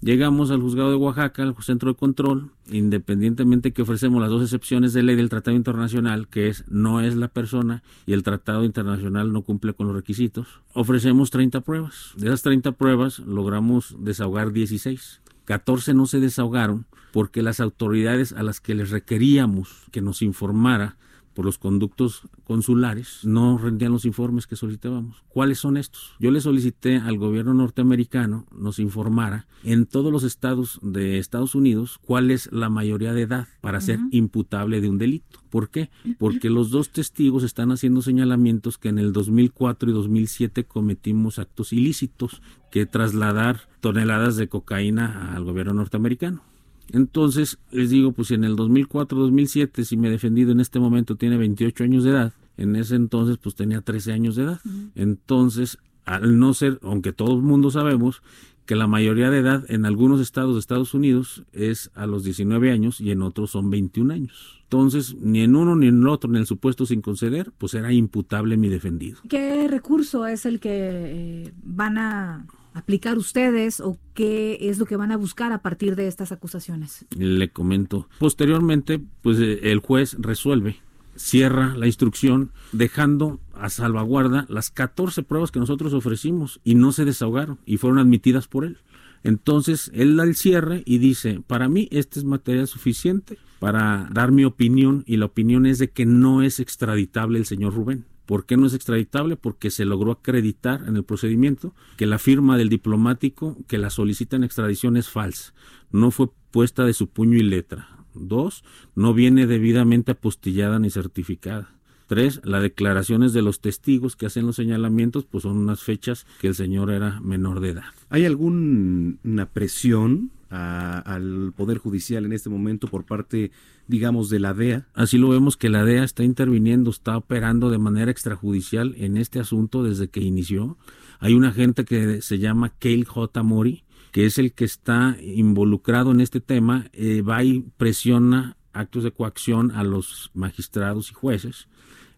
[0.00, 4.94] Llegamos al juzgado de Oaxaca, al centro de control, independientemente que ofrecemos las dos excepciones
[4.94, 9.32] de ley del Tratado Internacional, que es no es la persona y el Tratado Internacional
[9.32, 12.14] no cumple con los requisitos, ofrecemos 30 pruebas.
[12.16, 15.20] De esas 30 pruebas logramos desahogar 16.
[15.44, 20.96] 14 no se desahogaron porque las autoridades a las que les requeríamos que nos informara
[21.38, 25.22] por los conductos consulares no rendían los informes que solicitábamos.
[25.28, 26.16] ¿Cuáles son estos?
[26.18, 32.00] Yo le solicité al gobierno norteamericano nos informara en todos los estados de Estados Unidos
[32.04, 35.38] cuál es la mayoría de edad para ser imputable de un delito.
[35.48, 35.90] ¿Por qué?
[36.18, 41.72] Porque los dos testigos están haciendo señalamientos que en el 2004 y 2007 cometimos actos
[41.72, 46.47] ilícitos que trasladar toneladas de cocaína al gobierno norteamericano.
[46.92, 51.36] Entonces, les digo, pues en el 2004-2007, si me he defendido en este momento tiene
[51.36, 54.60] 28 años de edad, en ese entonces pues tenía 13 años de edad.
[54.94, 58.22] Entonces, al no ser, aunque todo el mundo sabemos
[58.68, 62.70] que la mayoría de edad en algunos estados de Estados Unidos es a los 19
[62.70, 64.60] años y en otros son 21 años.
[64.64, 67.90] Entonces, ni en uno ni en el otro, en el supuesto sin conceder, pues era
[67.92, 69.20] imputable mi defendido.
[69.26, 72.46] ¿Qué recurso es el que eh, van a
[72.78, 77.06] aplicar ustedes o qué es lo que van a buscar a partir de estas acusaciones?
[77.16, 78.08] Le comento.
[78.18, 80.76] Posteriormente, pues eh, el juez resuelve,
[81.16, 87.04] cierra la instrucción, dejando a salvaguarda las 14 pruebas que nosotros ofrecimos y no se
[87.04, 88.78] desahogaron y fueron admitidas por él.
[89.24, 94.30] Entonces, él da el cierre y dice, para mí este es material suficiente para dar
[94.30, 98.04] mi opinión y la opinión es de que no es extraditable el señor Rubén.
[98.28, 99.36] ¿Por qué no es extraditable?
[99.36, 104.36] Porque se logró acreditar en el procedimiento que la firma del diplomático que la solicita
[104.36, 105.54] en extradición es falsa.
[105.92, 108.04] No fue puesta de su puño y letra.
[108.12, 108.64] Dos,
[108.94, 111.77] no viene debidamente apostillada ni certificada.
[112.08, 116.48] Tres, las declaraciones de los testigos que hacen los señalamientos, pues son unas fechas que
[116.48, 117.84] el señor era menor de edad.
[118.08, 123.50] ¿Hay alguna presión a- al Poder Judicial en este momento por parte,
[123.86, 124.86] digamos, de la DEA?
[124.94, 129.38] Así lo vemos que la DEA está interviniendo, está operando de manera extrajudicial en este
[129.38, 130.78] asunto desde que inició.
[131.20, 133.42] Hay un agente que se llama Cale J.
[133.42, 139.04] Mori, que es el que está involucrado en este tema, eh, va y presiona actos
[139.04, 141.68] de coacción a los magistrados y jueces.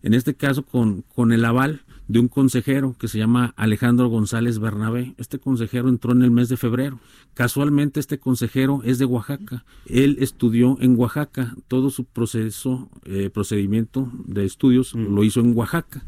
[0.02, 4.58] En este caso, con, con el aval de un consejero que se llama Alejandro González
[4.58, 5.14] Bernabé.
[5.16, 6.98] Este consejero entró en el mes de febrero.
[7.34, 9.64] Casualmente este consejero es de Oaxaca.
[9.86, 11.54] Él estudió en Oaxaca.
[11.68, 16.04] Todo su proceso, eh, procedimiento de estudios lo hizo en Oaxaca.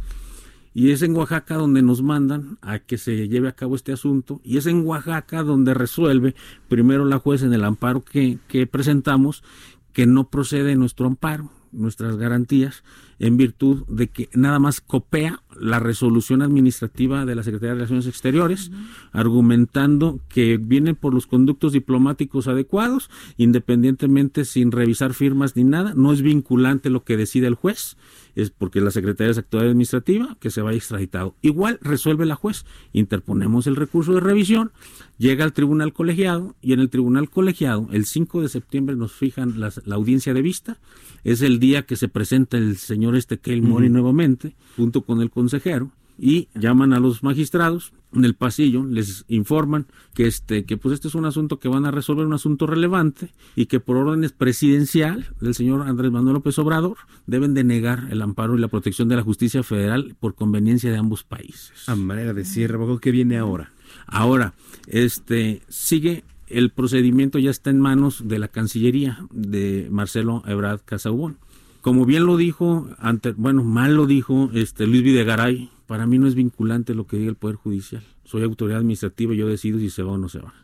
[0.75, 4.41] Y es en Oaxaca donde nos mandan a que se lleve a cabo este asunto.
[4.43, 6.35] Y es en Oaxaca donde resuelve
[6.67, 9.45] primero la juez en el amparo que, que presentamos
[9.93, 12.85] que no procede nuestro amparo, nuestras garantías,
[13.19, 18.07] en virtud de que nada más copia la resolución administrativa de la Secretaría de Relaciones
[18.07, 18.71] Exteriores,
[19.13, 26.13] argumentando que viene por los conductos diplomáticos adecuados, independientemente sin revisar firmas ni nada, no
[26.13, 27.97] es vinculante lo que decide el juez,
[28.35, 31.37] es porque la Secretaría de Secretaría Administrativa que se vaya extraditado.
[31.43, 34.73] Igual resuelve la juez, interponemos el recurso de revisión,
[35.19, 39.61] llega al tribunal colegiado y en el tribunal colegiado el 5 de septiembre nos fijan
[39.61, 40.79] las- la audiencia de vista,
[41.25, 45.91] es el día que se presenta el señor este Mori nuevamente, junto con el consejero,
[46.19, 51.09] y llaman a los magistrados en el pasillo, les informan que este, que pues este
[51.09, 55.27] es un asunto que van a resolver, un asunto relevante, y que por órdenes presidencial
[55.41, 59.17] del señor Andrés Manuel López Obrador deben de negar el amparo y la protección de
[59.17, 61.89] la justicia federal por conveniencia de ambos países.
[61.89, 63.73] A manera de cierre, ¿qué viene ahora?
[64.07, 64.55] Ahora,
[64.87, 71.39] este sigue el procedimiento ya está en manos de la Cancillería de Marcelo Ebrard Casaubon.
[71.81, 76.27] Como bien lo dijo, ante, bueno, mal lo dijo este Luis Videgaray, para mí no
[76.27, 78.03] es vinculante lo que diga el Poder Judicial.
[78.25, 80.55] Soy autoridad administrativa y yo decido si se va o no se va.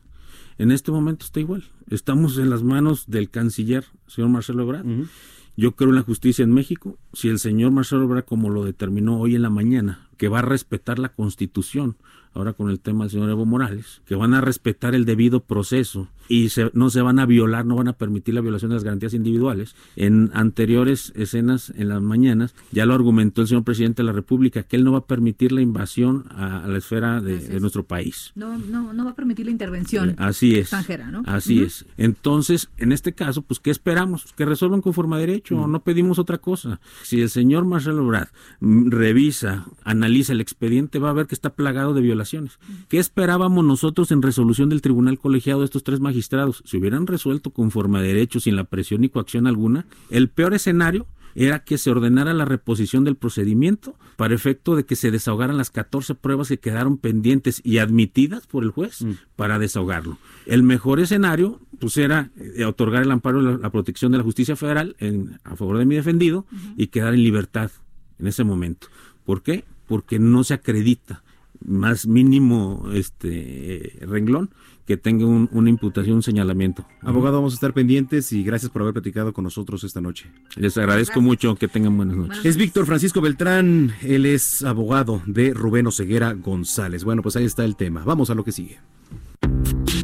[0.59, 1.64] En este momento está igual.
[1.88, 4.87] Estamos en las manos del canciller, señor Marcelo Ebrard.
[5.57, 6.98] Yo creo en la justicia en México.
[7.12, 10.42] Si el señor Marcelo Ebrard, como lo determinó hoy en la mañana, que va a
[10.42, 11.96] respetar la Constitución,
[12.38, 16.09] ahora con el tema del señor Evo Morales, que van a respetar el debido proceso
[16.29, 18.85] y se- no se van a violar, no van a permitir la violación de las
[18.85, 19.75] garantías individuales.
[19.97, 24.62] En anteriores escenas, en las mañanas, ya lo argumentó el señor presidente de la República,
[24.62, 27.85] que él no va a permitir la invasión a, a la esfera de, de nuestro
[27.85, 28.33] país.
[28.35, 30.61] No, no, no va a permitir la intervención Así es.
[30.61, 31.23] extranjera, ¿no?
[31.27, 31.87] Así es.
[31.97, 34.33] Entonces, en este caso, pues, ¿qué esperamos?
[34.37, 36.81] Que resuelvan conforme a derecho, no pedimos otra cosa.
[37.03, 38.29] Si el señor Marcelo Brad
[38.61, 42.59] mm, revisa, analiza el expediente, va a ver que está plagado de violaciones.
[42.88, 46.17] ¿Qué esperábamos nosotros en resolución del tribunal colegiado de estos tres magistrados?
[46.64, 51.07] Si hubieran resuelto conforme a derecho, sin la presión ni coacción alguna, el peor escenario
[51.35, 55.70] era que se ordenara la reposición del procedimiento para efecto de que se desahogaran las
[55.70, 59.04] 14 pruebas que quedaron pendientes y admitidas por el juez
[59.37, 60.18] para desahogarlo.
[60.46, 64.57] El mejor escenario pues era eh, otorgar el amparo, la, la protección de la justicia
[64.57, 66.44] federal en, a favor de mi defendido
[66.76, 67.70] y quedar en libertad
[68.18, 68.88] en ese momento.
[69.24, 69.64] ¿Por qué?
[69.87, 71.22] Porque no se acredita
[71.64, 74.50] más mínimo este eh, renglón
[74.88, 76.83] que tenga un- una imputación, un señalamiento.
[77.03, 80.31] Abogado, vamos a estar pendientes y gracias por haber platicado con nosotros esta noche.
[80.57, 82.42] Les agradezco mucho que tengan buenas noches.
[82.42, 87.05] Es Víctor Francisco Beltrán, él es abogado de Rubén Oseguera González.
[87.05, 88.03] Bueno, pues ahí está el tema.
[88.03, 88.79] Vamos a lo que sigue.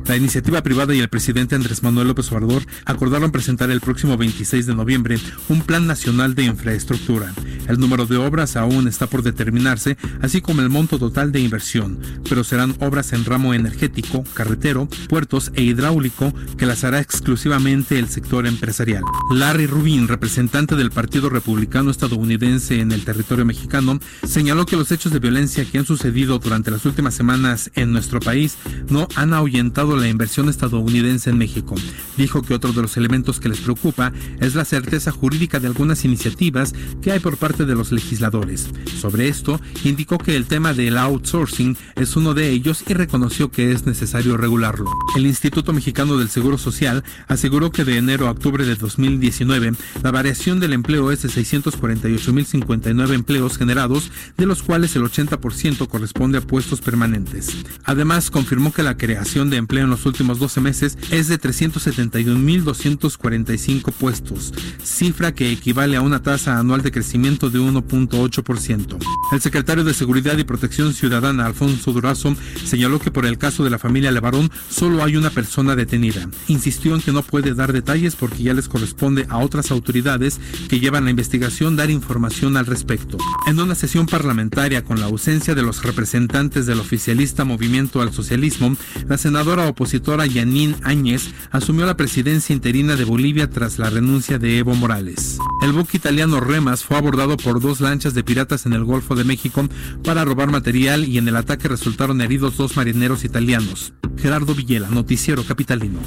[0.06, 4.66] La iniciativa privada y el presidente Andrés Manuel López Obrador acordaron presentar el próximo 26
[4.66, 7.32] de noviembre un plan nacional de infraestructura.
[7.68, 11.98] El número de obras aún está por determinarse, así como el monto total de inversión,
[12.28, 18.08] pero serán obras en ramo energético, carretero, puertos e hidráulico que las hará exclusivamente el
[18.08, 19.04] sector empresarial.
[19.30, 25.12] Larry Rubin, representante del Partido Republicano estadounidense en el territorio mexicano, señaló que los hechos
[25.12, 28.58] de violencia que han sucedido durante las últimas semanas en nuestro país
[28.90, 31.74] no han ahuyentado la inversión estadounidense en México.
[32.16, 36.04] Dijo que otro de los elementos que les preocupa es la certeza jurídica de algunas
[36.04, 38.68] iniciativas que hay por parte de los legisladores.
[39.00, 43.72] Sobre esto, indicó que el tema del outsourcing es uno de ellos y reconoció que
[43.72, 44.90] es necesario regularlo.
[45.16, 50.10] El Instituto Mexicano del Seguro Social aseguró que de enero a octubre de 2019 la
[50.10, 56.40] variación del empleo es de 648.059 empleos generados, de los cuales el 80% corresponde a
[56.40, 57.50] puestos permanentes.
[57.84, 63.92] Además, confirmó que la creación de empleo en los últimos 12 meses es de 371.245
[63.92, 68.98] puestos, cifra que equivale a una tasa anual de crecimiento de 1.8%.
[69.32, 73.70] El secretario de Seguridad y Protección Ciudadana, Alfonso Durazo, señaló que por el caso de
[73.70, 76.28] la familia Levarón solo hay una persona detenida.
[76.48, 80.80] Insistió en que no puede dar detalles porque ya les corresponde a otras autoridades que
[80.80, 83.18] llevan la investigación dar información al respecto.
[83.46, 88.76] En una sesión parlamentaria con la ausencia de los representantes del oficialista Movimiento al Socialismo,
[89.08, 94.58] la senadora opositora Yanín Áñez asumió la presidencia interina de Bolivia tras la renuncia de
[94.58, 95.38] Evo Morales.
[95.62, 99.24] El buque italiano Remas fue abordado por dos lanchas de piratas en el Golfo de
[99.24, 99.68] México
[100.04, 103.92] para robar material y en el ataque resultaron heridos dos marineros italianos.
[104.16, 105.98] Gerardo Villela, Noticiero Capitalino.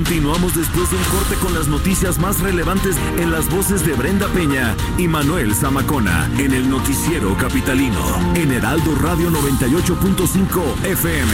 [0.00, 4.28] Continuamos después de un corte con las noticias más relevantes en las voces de Brenda
[4.28, 8.00] Peña y Manuel Zamacona en el noticiero capitalino
[8.34, 11.32] en Heraldo Radio 98.5 FM.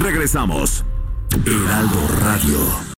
[0.00, 0.86] Regresamos.
[1.44, 2.91] Heraldo Radio.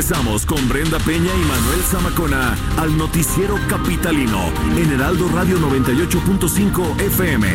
[0.00, 7.48] Regresamos con Brenda Peña y Manuel Zamacona al noticiero capitalino en Heraldo Radio 98.5 FM.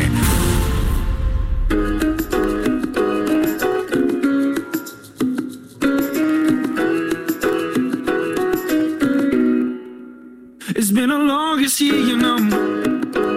[10.76, 12.38] It's been a longest year, you know.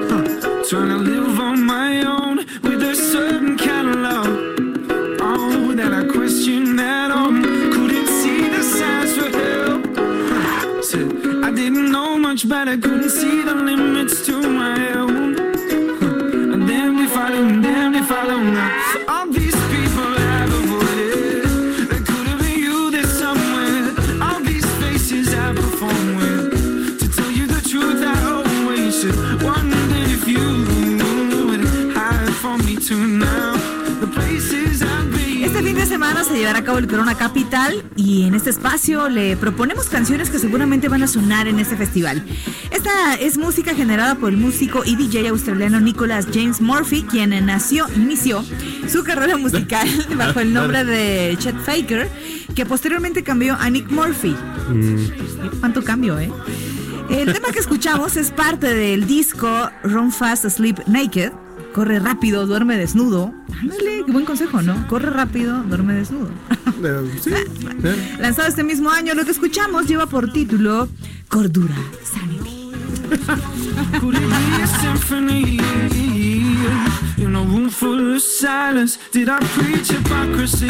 [0.07, 0.63] Huh.
[0.69, 4.27] Trying to live on my own with a certain kind of love.
[5.19, 6.68] Oh, that I question
[12.49, 15.35] much better, couldn't see the limits to my own.
[15.99, 16.53] Huh.
[16.53, 18.71] And then we follow, and then we follow now.
[18.93, 23.93] So all these people I've avoided, there could have been you there somewhere.
[24.21, 26.99] All these faces I perform with.
[26.99, 30.45] To tell you the truth, I always should wondered if you
[31.49, 31.63] would
[31.95, 33.53] hide from me too now.
[34.01, 35.43] The places I've been.
[35.43, 37.15] Este fin de semana se llevará a cabo el Corona
[37.49, 41.75] Capital y en este espacio le proponemos canciones que seguramente van a sonar en este
[41.75, 42.23] festival.
[42.69, 47.87] Esta es música generada por el músico y DJ australiano Nicholas James Murphy, quien nació,
[47.95, 48.45] inició
[48.87, 52.07] su carrera musical bajo el nombre de Chet Faker,
[52.53, 54.35] que posteriormente cambió a Nick Murphy.
[55.59, 56.31] ¿Cuánto cambio, eh?
[57.09, 61.31] El tema que escuchamos es parte del disco Run Fast, Sleep Naked.
[61.73, 63.33] Corre rápido, duerme desnudo.
[63.59, 64.87] Ándale, qué buen consejo, ¿no?
[64.87, 66.29] Corre rápido, duerme desnudo.
[66.81, 67.31] Eh, sí.
[67.33, 68.17] eh.
[68.19, 70.87] Lanzado este mismo año, lo que escuchamos lleva por título
[71.27, 72.71] Cordura, Sanity.
[73.99, 75.57] Could it be a symphony
[77.17, 78.97] in a room full of silence?
[79.11, 80.67] Did I preach hypocrisy?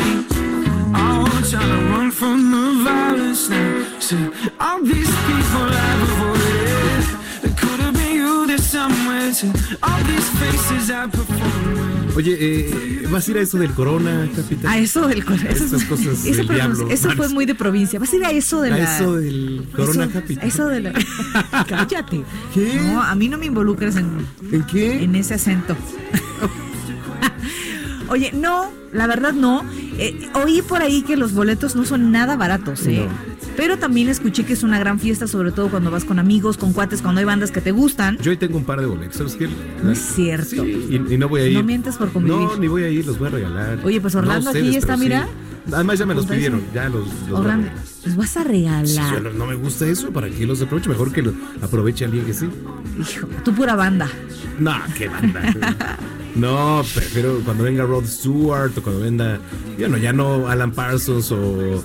[1.50, 4.00] Trying to run from the violence now.
[4.00, 4.30] See,
[4.60, 7.06] all these people I've avoided.
[7.44, 9.32] It could have been you there somewhere.
[9.32, 9.48] To
[9.84, 11.99] all these faces I perform with.
[12.16, 14.72] Oye, eh, ¿vas a ir a eso del corona, capitán?
[14.72, 16.90] A eso del cor- eso, Estas cosas eso, del pero diablo.
[16.90, 18.00] eso fue muy de provincia.
[18.00, 18.96] Vas a ir a eso de A la.
[18.96, 20.48] eso del corona, eso, capitán.
[20.48, 20.94] Eso de la.
[21.68, 22.24] Cállate.
[22.54, 22.76] ¿Qué?
[22.82, 24.10] No, a mí no me involucres en,
[24.52, 25.04] ¿En qué?
[25.04, 25.78] en ese acento.
[28.10, 29.64] Oye, no, la verdad no.
[30.00, 33.08] Eh, oí por ahí que los boletos no son nada baratos, ¿eh?
[33.60, 36.72] Pero también escuché que es una gran fiesta, sobre todo cuando vas con amigos, con
[36.72, 38.18] cuates, cuando hay bandas que te gustan.
[38.20, 39.50] Yo ahí tengo un par de boletos, ¿sabes qué?
[39.84, 40.48] No es cierto.
[40.48, 41.58] Sí, y, y no voy a ir.
[41.58, 42.38] No mientas por convivir.
[42.40, 43.80] No, ni voy a ir, los voy a regalar.
[43.84, 45.02] Oye, pues Orlando No aquí ustedes, está, sí.
[45.02, 45.28] mira.
[45.74, 47.68] Además ya me los pidieron, ya los, los Orlando,
[48.06, 49.14] los vas a Sí, regalar.
[49.14, 50.90] yo no, no me gusta eso, ¿para qué los aprovecho?
[50.90, 52.50] Mejor que lo aproveche alguien que sí.
[52.98, 54.08] Hijo, tú pura banda.
[54.58, 55.98] No, qué banda.
[56.36, 59.38] no, prefiero cuando venga Rod Stewart o cuando venga,
[59.78, 61.84] bueno, ya no Alan Parsons o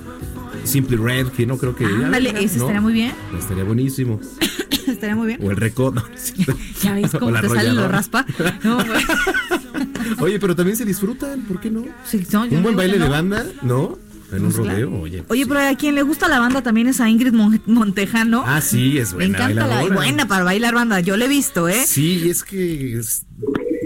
[0.65, 1.85] Simply Red, que no creo que.
[1.87, 2.65] venga, ese ¿no?
[2.65, 3.13] estaría muy bien.
[3.39, 4.21] Estaría buenísimo.
[4.87, 5.41] Estaría muy bien.
[5.43, 6.05] O el Recodo.
[6.83, 8.27] Ya ves cómo te sale lo raspa.
[8.63, 8.79] No.
[10.21, 11.85] Oye, pero también se disfrutan, ¿por qué no?
[12.05, 13.99] Sí, no, Un buen baile de banda, ¿no?
[14.33, 14.87] En un Pues claro.
[14.91, 15.23] rodeo, oye.
[15.29, 18.43] Oye, pero a quien le gusta la banda también es a Ingrid Mon- Montejano.
[18.47, 19.37] Ah, sí, es Me buena.
[19.39, 19.95] encanta la bailadora.
[19.95, 21.01] buena para bailar banda.
[21.01, 21.85] Yo la he visto, ¿eh?
[21.87, 22.99] Sí, es que.
[22.99, 23.27] es-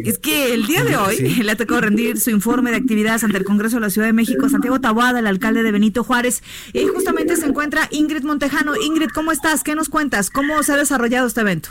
[0.04, 1.42] Es que el día de hoy Sí.
[1.42, 4.12] le ha tocado rendir su informe de actividades ante el Congreso de la Ciudad de
[4.12, 6.42] México, Santiago Taboada, el alcalde de Benito Juárez.
[6.72, 8.74] Y justamente se encuentra Ingrid Montejano.
[8.76, 9.62] Ingrid, ¿cómo estás?
[9.64, 10.30] ¿Qué nos cuentas?
[10.30, 11.70] ¿Cómo se ha desarrollado este evento?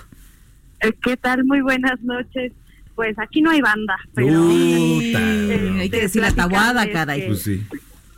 [0.82, 1.44] Eh, ¿Qué tal?
[1.46, 2.52] Muy buenas noches.
[2.96, 7.28] Pues aquí no hay banda, pero eh, Hay que de decir la tabuada, caray.
[7.28, 7.64] Pues sí.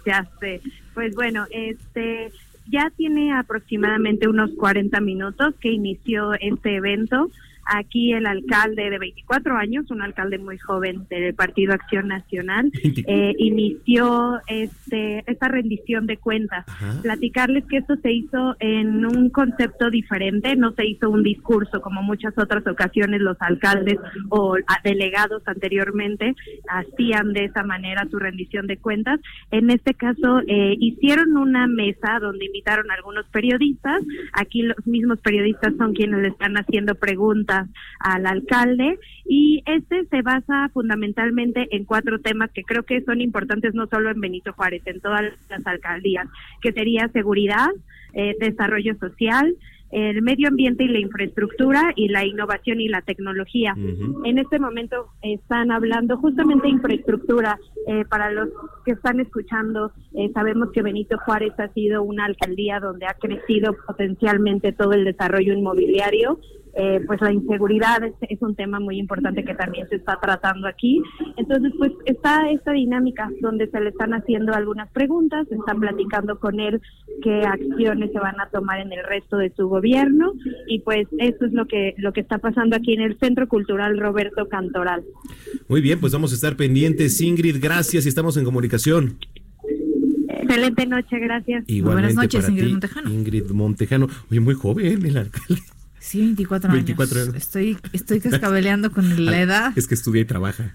[0.06, 0.62] Ya sé.
[0.94, 2.32] Pues bueno, este
[2.72, 7.30] ya tiene aproximadamente unos 40 minutos que inició este evento.
[7.72, 12.72] Aquí el alcalde de 24 años, un alcalde muy joven del Partido Acción Nacional,
[13.08, 16.66] eh, inició este esta rendición de cuentas.
[16.68, 17.02] Ajá.
[17.02, 22.02] Platicarles que esto se hizo en un concepto diferente, no se hizo un discurso como
[22.02, 23.98] muchas otras ocasiones los alcaldes
[24.30, 26.36] o a- delegados anteriormente
[26.70, 29.20] hacían de esa manera su rendición de cuentas.
[29.52, 34.02] En este caso eh, hicieron una mesa donde invitaron a algunos periodistas.
[34.34, 37.59] Aquí los mismos periodistas son quienes le están haciendo preguntas
[38.00, 43.74] al alcalde y este se basa fundamentalmente en cuatro temas que creo que son importantes
[43.74, 46.28] no solo en Benito Juárez, en todas las alcaldías,
[46.62, 47.70] que sería seguridad,
[48.14, 49.56] eh, desarrollo social,
[49.92, 53.76] el medio ambiente y la infraestructura y la innovación y la tecnología.
[54.24, 57.58] En este momento están hablando justamente de infraestructura.
[57.88, 58.50] Eh, para los
[58.86, 63.76] que están escuchando, eh, sabemos que Benito Juárez ha sido una alcaldía donde ha crecido
[63.88, 66.40] potencialmente todo el desarrollo inmobiliario.
[66.76, 70.68] Eh, pues la inseguridad es, es un tema muy importante que también se está tratando
[70.68, 71.02] aquí.
[71.38, 76.40] Entonces, pues está esta dinámica donde se le están haciendo algunas preguntas, se están platicando
[76.40, 76.82] con él
[77.22, 80.34] qué acciones se van a tomar en el resto de su gobierno
[80.68, 84.00] y pues eso es lo que lo que está pasando aquí en el Centro Cultural
[84.00, 85.04] Roberto Cantoral.
[85.68, 87.20] Muy bien, pues vamos a estar pendientes.
[87.22, 89.18] Ingrid, gracias y estamos en comunicación.
[90.28, 91.64] Excelente noche, gracias.
[91.68, 93.10] Igualmente Buenas noches, para Ingrid ti, Montejano.
[93.10, 94.08] Ingrid Montejano.
[94.32, 95.62] Oye, muy joven el alcalde.
[96.00, 96.86] Sí, 24 años.
[96.86, 97.36] 24 años.
[97.36, 99.74] Estoy, estoy cascabeleando con la edad.
[99.76, 100.74] Es que estudia y trabaja.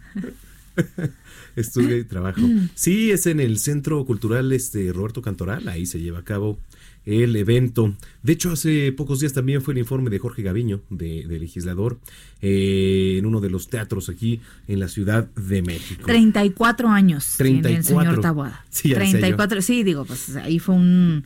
[1.56, 2.40] estudia y trabajo.
[2.74, 6.58] Sí, es en el Centro Cultural este Roberto Cantoral, ahí se lleva a cabo
[7.06, 7.94] el evento.
[8.22, 11.98] De hecho, hace pocos días también fue el informe de Jorge Gaviño, de, de legislador,
[12.40, 16.04] eh, en uno de los teatros aquí en la Ciudad de México.
[16.06, 18.02] 34 años tiene el 34.
[18.02, 18.64] señor Taboada.
[18.70, 19.20] Sí, ya decía yo.
[19.20, 21.24] 34, sí, digo, pues ahí fue un...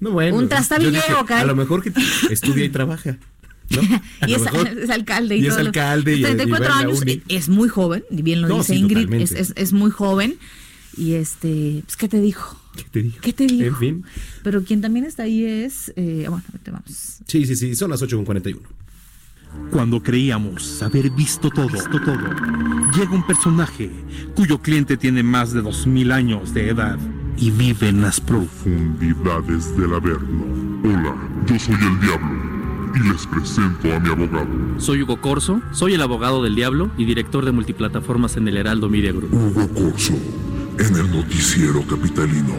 [0.00, 1.42] No, bueno, Un caray.
[1.42, 1.92] A lo mejor que
[2.30, 3.16] estudia y trabaja.
[3.70, 3.80] ¿no?
[4.28, 4.42] Y es,
[4.82, 7.22] es alcalde y, y es todo alcalde y- y va en 34 la años, uni.
[7.28, 10.36] es muy joven, y bien lo No, dice sí, Ingrid, es, es, es muy joven.
[10.96, 12.58] Y este, pues, ¿qué te dijo?
[12.76, 13.16] ¿Qué te digo?
[13.20, 13.64] ¿Qué te dijo?
[13.66, 14.04] En fin.
[14.42, 17.18] Pero quien también está ahí es, eh, bueno, vamos.
[17.26, 18.58] Sí, sí, sí, son las 8.41.
[19.70, 22.18] Cuando creíamos haber visto todo, visto todo,
[22.96, 23.90] llega un personaje
[24.34, 26.98] cuyo cliente tiene más de 2000 años de edad
[27.38, 30.44] y vive en las profundidades del Averno.
[30.84, 31.14] Hola,
[31.46, 32.56] yo soy el Diablo
[32.94, 34.48] y les presento a mi abogado.
[34.78, 38.88] Soy Hugo Corso, soy el abogado del diablo y director de multiplataformas en el Heraldo
[38.88, 39.34] Media Group.
[39.34, 40.14] Hugo Corso,
[40.78, 42.54] en el noticiero capitalino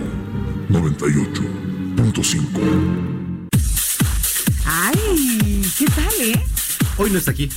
[0.70, 2.44] 98.5.
[4.66, 6.40] Ay, ¿qué tal, eh?
[6.98, 7.50] Hoy no está aquí.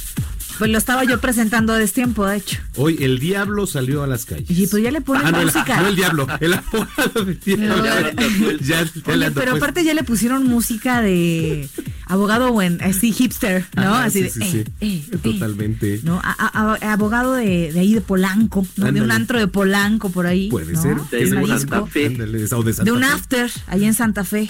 [0.61, 2.59] Pues lo estaba yo presentando a destiempo, de hecho.
[2.77, 4.49] Hoy el diablo salió a las calles.
[4.51, 5.81] Y pues ya le ponen Ah, no, el, música.
[5.81, 7.85] no el diablo, el abogado del diablo.
[7.85, 8.13] Ya,
[8.61, 11.67] ya le Oye, ando pero aparte ya le pusieron música de
[12.07, 13.83] abogado buen, así hipster, ¿no?
[13.95, 14.65] Ajá, así sí, de, sí, eh, sí.
[14.87, 16.01] eh, eh, Totalmente.
[16.05, 16.21] ¿no?
[16.23, 18.93] A- a- a- abogado de, de ahí de Polanco, ¿no?
[18.93, 20.51] De un antro de Polanco por ahí.
[20.51, 20.83] Puede ¿no?
[20.83, 20.97] ser.
[21.11, 21.27] De.
[21.59, 22.07] Santa Fe.
[22.07, 23.07] Ándale, de Santa De un Fe.
[23.07, 24.49] after, allá en Santa Fe.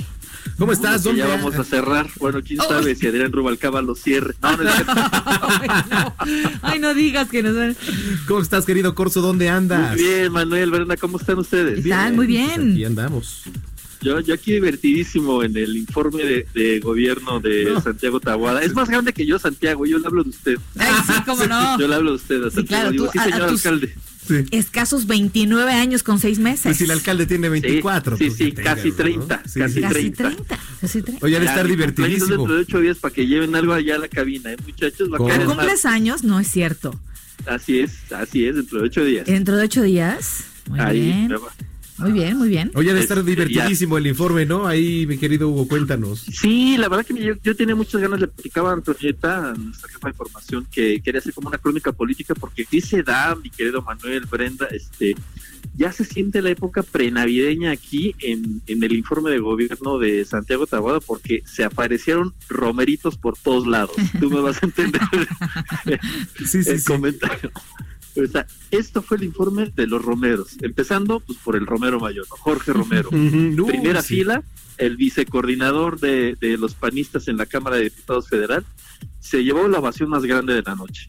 [0.59, 1.03] ¿Cómo estás?
[1.03, 1.22] Que ¿Dónde?
[1.22, 2.09] ya vamos a cerrar.
[2.18, 2.68] Bueno, quién Oh.
[2.68, 4.34] sabe si Adrián Rubalcaba lo cierre.
[4.43, 4.93] No, no es cierto.
[6.62, 7.76] Ay, no digas que nos van.
[8.28, 9.20] ¿Cómo estás, querido Corso?
[9.20, 9.93] ¿Dónde andas?
[9.97, 11.78] Muy bien, Manuel, Brenda, ¿cómo están ustedes?
[11.84, 12.55] Están muy bien.
[12.57, 13.43] Pues aquí andamos.
[14.03, 17.80] Yo, yo aquí divertidísimo en el informe de, de gobierno de No.
[17.82, 18.62] Santiago Tabuada.
[18.62, 19.84] Es más grande que yo, Santiago.
[19.84, 20.57] Yo le hablo de usted.
[20.78, 21.78] Ay, sí, cómo no.
[21.78, 22.66] Yo le hablo de usted, a Sí, Santiago.
[22.66, 23.95] claro, Digo, tú, sí, a- a señor tus- alcalde.
[24.27, 24.45] Sí.
[24.53, 26.62] Escasos 29 años con 6 meses.
[26.64, 28.16] Pues si el alcalde tiene 24.
[28.16, 29.27] Sí, pues sí, casi tenga, ¿no?
[29.27, 29.81] 30, Sí, casi sí.
[29.81, 30.25] Casi 30.
[30.25, 30.59] 30.
[30.81, 31.27] Casi 30.
[31.27, 32.27] Oye, ha de Ya, estar divertidísimo.
[32.37, 35.11] dentro de ocho días para que lleven algo allá a la cabina, ¿eh, muchachos?
[35.11, 35.29] Va a ¿Cómo?
[35.29, 36.23] caer ¿Que en cumples años?
[36.23, 37.01] No es cierto.
[37.47, 39.27] Así es, así es, dentro de ocho días.
[39.27, 40.45] Dentro de 8 días.
[40.68, 41.29] Muy Ahí, bien.
[41.29, 41.49] me va.
[42.01, 42.70] Muy bien, muy bien.
[42.74, 44.66] Oye, ha de estar divertidísimo el informe, ¿no?
[44.66, 46.20] Ahí, mi querido Hugo, cuéntanos.
[46.20, 49.88] Sí, la verdad que yo, yo tenía muchas ganas, le platicaba a Antonieta, a nuestra
[49.88, 53.82] jefa de información, que quería hacer como una crónica política, porque se da, mi querido
[53.82, 55.14] Manuel, Brenda, este,
[55.76, 60.66] ya se siente la época prenavideña aquí en, en el informe de gobierno de Santiago
[60.66, 63.96] Taboada, porque se aparecieron romeritos por todos lados.
[64.18, 65.01] Tú me vas a entender
[66.38, 66.84] Sí, sí, el sí.
[66.84, 67.51] comentario.
[68.16, 72.26] O sea, esto fue el informe de los romeros, empezando pues por el Romero Mayor,
[72.28, 72.36] ¿no?
[72.36, 73.11] Jorge Romero.
[73.11, 74.16] Primera sí.
[74.16, 74.42] fila,
[74.78, 78.64] el vicecoordinador de, de los panistas en la Cámara de Diputados Federal,
[79.20, 81.08] se llevó la ovación más grande de la noche.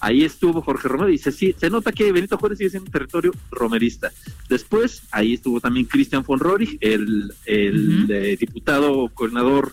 [0.00, 2.92] Ahí estuvo Jorge Romero y dice, sí, se nota que Benito Juárez sigue siendo un
[2.92, 4.12] territorio romerista.
[4.50, 9.72] Después, ahí estuvo también Cristian von Rohrig, el, el eh, diputado coordinador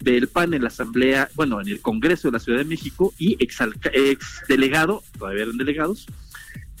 [0.00, 3.36] del PAN en la Asamblea, bueno, en el Congreso de la Ciudad de México y
[3.38, 3.58] ex,
[3.92, 6.06] ex delegado, todavía eran delegados.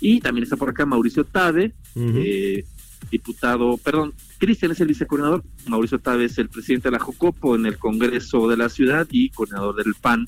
[0.00, 2.64] Y también está por acá Mauricio Tabe, eh,
[3.10, 7.66] diputado, perdón, Cristian es el vicecoordinador, Mauricio Tabe es el presidente de la Jocopo en
[7.66, 10.26] el Congreso de la ciudad y coordinador del PAN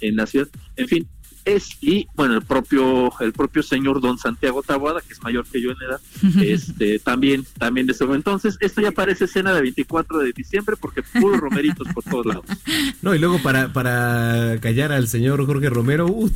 [0.00, 0.48] en la ciudad.
[0.76, 1.08] En fin,
[1.44, 5.60] es y bueno, el propio el propio señor Don Santiago Taboada, que es mayor que
[5.62, 6.00] yo en edad,
[6.42, 11.02] este también también de ese entonces, esto ya parece escena de 24 de diciembre porque
[11.02, 12.44] puros romeritos por todos lados.
[13.02, 16.30] No, y luego para, para callar al señor Jorge Romero, uh,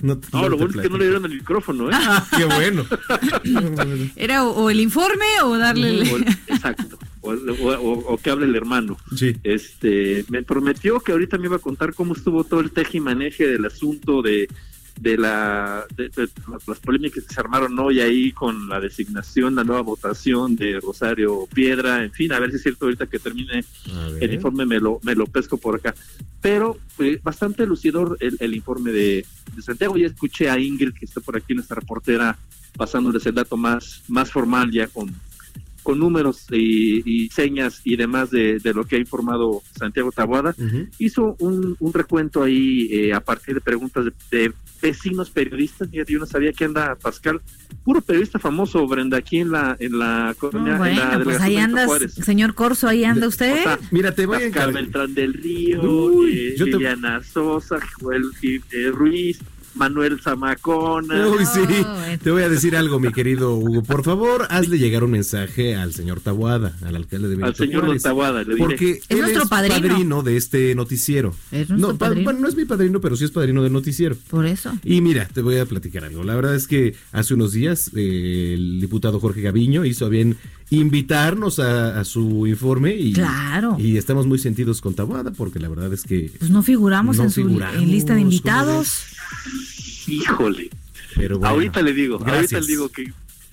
[0.00, 1.92] no, te- No, no lo bueno es que no le dieron el micrófono, ¿eh?
[1.98, 2.84] Ah, qué bueno.
[4.16, 6.00] Era o, o el informe o darle.
[6.00, 6.98] el- exacto.
[7.20, 8.96] O, o- o- o que hable el hermano.
[9.16, 9.34] Sí.
[9.42, 13.64] Este, me prometió que ahorita me iba a contar cómo estuvo todo el tejimaneje del
[13.64, 14.48] asunto de
[15.00, 16.28] de la de, de
[16.66, 21.46] las polémicas que se armaron hoy ahí con la designación, la nueva votación de Rosario
[21.54, 23.64] Piedra, en fin, a ver si es cierto ahorita que termine
[24.20, 25.94] el informe me lo, me lo pesco por acá.
[26.42, 29.96] Pero eh, bastante lucidor el, el informe de, de Santiago.
[29.96, 32.36] Ya escuché a Ingrid, que está por aquí, nuestra reportera,
[32.76, 35.14] pasándoles el dato más, más formal ya con,
[35.88, 40.54] con números y, y señas y demás de, de lo que ha informado Santiago Taboada.
[40.58, 40.86] Ujú.
[40.98, 45.88] Hizo un, un recuento ahí eh, a partir de preguntas de, de vecinos periodistas.
[45.90, 47.40] Yo no sabía que anda Pascal,
[47.84, 50.72] puro periodista famoso, Brenda, aquí en la, en la colonia.
[50.74, 52.12] En la bueno, pues delegación ahí andas, Juárez.
[52.12, 53.52] señor Corso, ahí anda usted.
[53.54, 54.74] O sea, Mira, te voy a Pascal encargar.
[54.82, 59.38] Beltrán del Río, Uy, eh, te- Liliana Sosa, Joel eh, Ruiz,
[59.78, 61.28] Manuel Zamacona.
[61.28, 61.60] Uy, sí.
[62.22, 63.82] Te voy a decir algo, mi querido Hugo.
[63.82, 67.84] Por favor, hazle llegar un mensaje al señor Tabuada, al alcalde de Benito Al señor
[67.84, 68.58] Juárez, Taboada, le diré.
[68.58, 70.22] Porque Es él nuestro es padrino.
[70.22, 71.34] de este noticiero.
[71.52, 72.24] Es nuestro no, pa- padrino.
[72.24, 74.16] bueno, no es mi padrino, pero sí es padrino del noticiero.
[74.30, 74.72] Por eso.
[74.84, 76.24] Y mira, te voy a platicar algo.
[76.24, 80.36] La verdad es que hace unos días eh, el diputado Jorge Gaviño hizo a bien
[80.70, 83.76] invitarnos a, a su informe y, Claro.
[83.78, 86.32] y estamos muy sentidos con Tabuada porque la verdad es que...
[86.38, 89.04] Pues no figuramos No en su figuramos, en lista de ¿cómo invitados.
[90.06, 90.70] Híjole.
[91.14, 93.12] Pero bueno, ahorita le digo, ahorita le digo que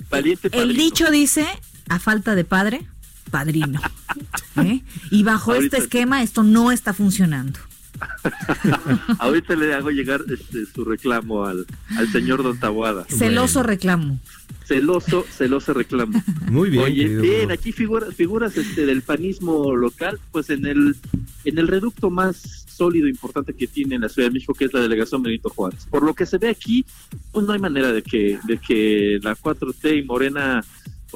[0.09, 1.47] valiente El dicho dice,
[1.89, 2.85] a falta de padre,
[3.31, 3.79] padrino.
[4.57, 4.81] ¿Eh?
[5.11, 7.59] Y bajo Ahorita- este esquema esto no está funcionando.
[9.19, 11.65] Ahorita le hago llegar este, su reclamo al,
[11.97, 13.05] al señor Don Taboada.
[13.05, 14.19] Celoso reclamo.
[14.65, 16.21] Celoso, celoso reclamo.
[16.49, 16.83] Muy bien.
[16.83, 20.95] Oye, querido bien, aquí figuras, figuras este, del panismo local, pues en el,
[21.43, 24.65] en el reducto más sólido e importante que tiene en la Ciudad de México, que
[24.65, 25.87] es la delegación Benito Juárez.
[25.89, 26.85] Por lo que se ve aquí,
[27.31, 30.63] pues no hay manera de que, de que la 4T y Morena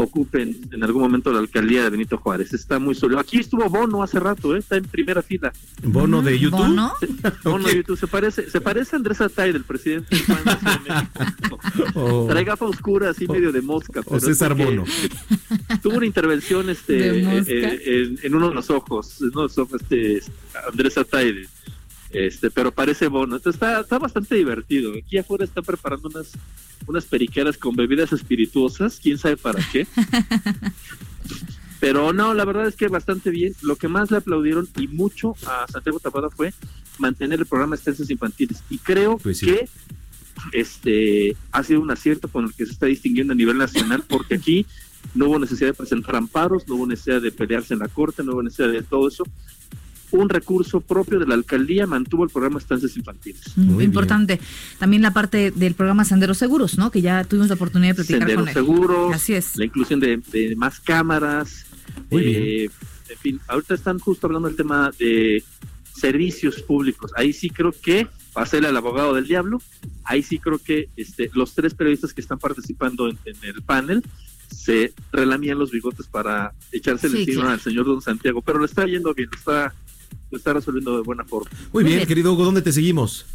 [0.04, 2.54] ocupen en algún momento la alcaldía de Benito Juárez.
[2.54, 3.20] Está muy solo.
[3.20, 4.60] Aquí estuvo Bono hace rato, ¿eh?
[4.60, 5.52] está en primera fila.
[5.84, 6.60] ¿Bono de YouTube?
[6.60, 6.94] ¿Bono?
[7.44, 7.98] Bono de YouTube.
[8.00, 11.60] Se parece, se parece a Andrés Atay, del presidente del PAN de Ciudad de México.
[11.96, 14.00] O, Trae gafa oscura, así medio de mosca.
[14.02, 14.86] o pero César Bono.
[15.82, 17.52] Tuvo una intervención este mosca.
[17.52, 20.22] eh, en, en uno de los ojos, en uno de los ojos, este
[20.72, 21.46] Andrés Atay,
[22.12, 23.36] este, pero parece Bono.
[23.38, 24.94] Entonces está, está bastante divertido.
[24.98, 26.32] Aquí afuera están preparando unas,
[26.88, 29.88] unas periqueras con bebidas espirituosas, quién sabe para qué.
[31.80, 33.54] Pero no, la verdad es que bastante bien.
[33.62, 36.54] Lo que más le aplaudieron y mucho a Santiago Tapada fue
[36.98, 38.62] mantener el programa de estancias infantiles.
[38.70, 39.46] Y creo Pues sí.
[39.46, 39.70] que
[40.52, 44.36] este ha sido un acierto con el que se está distinguiendo a nivel nacional, porque
[44.36, 44.66] aquí
[45.16, 48.34] no hubo necesidad de presentar amparos, no hubo necesidad de pelearse en la corte, no
[48.34, 49.24] hubo necesidad de todo eso.
[50.12, 53.42] Un recurso propio de la alcaldía mantuvo el programa estancias infantiles.
[53.56, 54.40] Mm, Importante.
[54.80, 56.90] También la parte del programa Senderos Seguros, ¿no?
[56.92, 58.54] Que ya tuvimos la oportunidad de platicar Senderos con él.
[58.54, 59.56] seguros, Así es.
[59.58, 61.66] la inclusión de, de más cámaras.
[62.10, 62.70] Muy eh,
[63.10, 65.44] En fin, ahorita están justo hablando del tema de
[65.96, 67.12] servicios públicos.
[67.16, 69.62] Ahí sí creo que, para ser el abogado del diablo,
[70.04, 74.04] ahí sí creo que este, los tres periodistas que están participando en, en el panel
[74.50, 77.50] se relamían los bigotes para echarse Sí, encima claro.
[77.54, 79.74] al señor Don Santiago, pero lo está yendo bien, lo está,
[80.32, 81.50] lo está resolviendo de buena forma.
[81.74, 82.08] Muy bien, bien.
[82.08, 83.26] querido Hugo, ¿dónde te seguimos?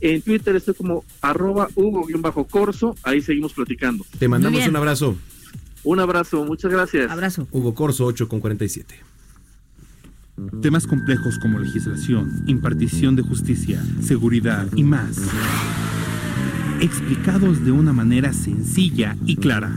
[0.00, 4.04] En Twitter estoy como arroba Hugo-Corso, ahí seguimos platicando.
[4.18, 5.16] Te mandamos un abrazo.
[5.84, 7.10] Un abrazo, muchas gracias.
[7.10, 7.46] Abrazo.
[7.50, 8.94] Hugo Corso, 8 con 47.
[10.60, 15.16] Temas complejos como legislación, impartición de justicia, seguridad y más.
[16.80, 19.74] Explicados de una manera sencilla y clara.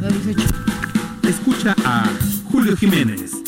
[1.24, 2.12] Escucha a
[2.52, 3.39] Julio Jiménez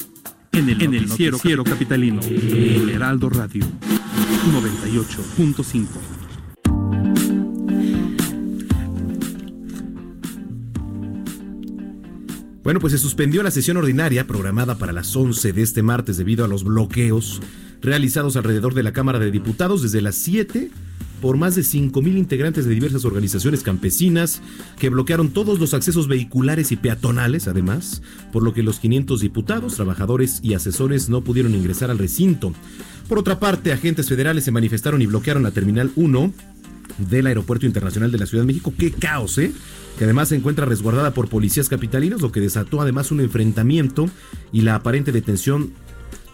[0.53, 3.65] en el, en el Ciero, Ciero Capitalino, el Heraldo Radio
[4.51, 5.87] 98.5.
[12.63, 16.45] Bueno, pues se suspendió la sesión ordinaria programada para las 11 de este martes debido
[16.45, 17.41] a los bloqueos
[17.81, 19.81] realizados alrededor de la Cámara de Diputados.
[19.81, 20.69] Desde las 7
[21.21, 24.41] por más de 5.000 integrantes de diversas organizaciones campesinas
[24.77, 28.01] que bloquearon todos los accesos vehiculares y peatonales, además,
[28.33, 32.53] por lo que los 500 diputados, trabajadores y asesores no pudieron ingresar al recinto.
[33.07, 36.33] Por otra parte, agentes federales se manifestaron y bloquearon la Terminal 1
[36.97, 38.73] del Aeropuerto Internacional de la Ciudad de México.
[38.77, 39.51] ¡Qué caos, eh!
[39.97, 44.09] Que además se encuentra resguardada por policías capitalinos, lo que desató además un enfrentamiento
[44.51, 45.73] y la aparente detención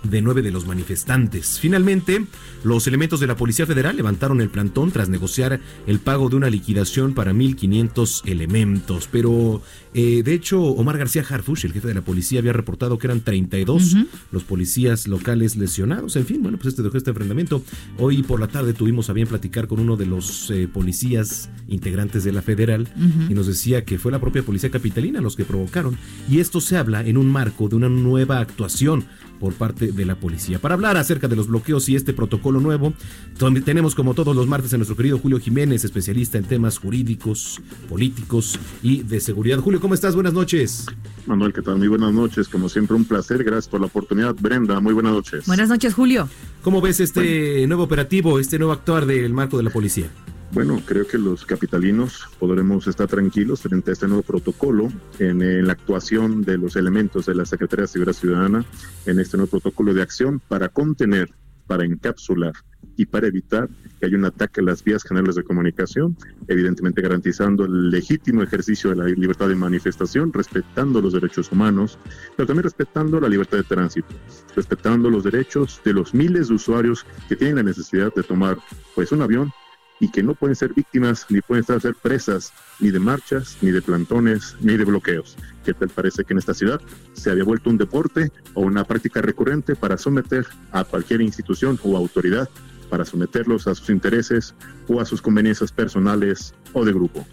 [0.09, 1.59] de nueve de los manifestantes.
[1.59, 2.25] Finalmente,
[2.63, 6.49] los elementos de la Policía Federal levantaron el plantón tras negociar el pago de una
[6.49, 9.07] liquidación para 1.500 elementos.
[9.11, 9.61] Pero,
[9.93, 13.21] eh, de hecho, Omar García Harfush, el jefe de la policía, había reportado que eran
[13.21, 13.95] 32
[14.31, 16.15] los policías locales lesionados.
[16.15, 17.63] En fin, bueno, pues este dejó este enfrentamiento.
[17.97, 22.23] Hoy por la tarde tuvimos a bien platicar con uno de los eh, policías integrantes
[22.23, 22.87] de la Federal
[23.29, 25.97] y nos decía que fue la propia policía capitalina los que provocaron.
[26.29, 29.05] Y esto se habla en un marco de una nueva actuación
[29.39, 30.59] por parte de la policía.
[30.59, 32.93] Para hablar acerca de los bloqueos y este protocolo nuevo,
[33.37, 37.61] donde tenemos como todos los martes a nuestro querido Julio Jiménez, especialista en temas jurídicos,
[37.89, 39.59] políticos y de seguridad.
[39.59, 40.15] Julio, ¿cómo estás?
[40.15, 40.85] Buenas noches.
[41.25, 41.77] Manuel, ¿qué tal?
[41.77, 42.47] Muy buenas noches.
[42.47, 43.43] Como siempre, un placer.
[43.43, 44.35] Gracias por la oportunidad.
[44.39, 45.45] Brenda, muy buenas noches.
[45.45, 46.29] Buenas noches, Julio.
[46.61, 50.09] ¿Cómo ves este nuevo operativo, este nuevo actuar del marco de la policía?
[50.51, 54.87] Bueno, creo que los capitalinos podremos estar tranquilos frente a este nuevo protocolo
[55.19, 58.65] en, la actuación de los elementos de la Secretaría de Seguridad Ciudadana
[59.05, 61.29] en este nuevo protocolo de acción para contener,
[61.67, 62.53] para encapsular
[62.95, 63.67] y para evitar
[63.99, 66.17] que haya un ataque a las vías generales de comunicación,
[66.47, 71.99] evidentemente garantizando el legítimo ejercicio de la libertad de manifestación, respetando los derechos humanos,
[72.37, 74.07] pero también respetando la libertad de tránsito,
[74.55, 78.57] respetando los derechos de los miles de usuarios que tienen la necesidad de tomar
[78.95, 79.51] pues un avión
[79.99, 83.81] y que no pueden ser víctimas ni pueden ser presas ni de marchas, ni de
[83.81, 85.35] plantones, ni de bloqueos.
[85.65, 86.81] ¿Qué tal parece que en esta ciudad
[87.13, 91.97] se había vuelto un deporte o una práctica recurrente para someter a cualquier institución o
[91.97, 92.49] autoridad,
[92.89, 94.53] para someterlos a sus intereses
[94.87, 97.25] o a sus conveniencias personales o de grupo?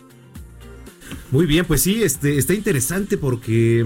[1.31, 3.85] Muy bien, pues sí, este, está interesante porque,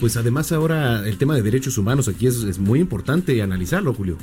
[0.00, 4.18] pues además ahora el tema de derechos humanos aquí es, es muy importante analizarlo, Julio.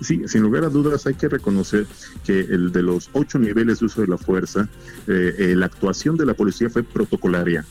[0.00, 1.86] Sí, sin lugar a dudas hay que reconocer
[2.24, 4.68] que el de los ocho niveles de uso de la fuerza,
[5.06, 7.64] eh, eh, la actuación de la policía fue protocolaria.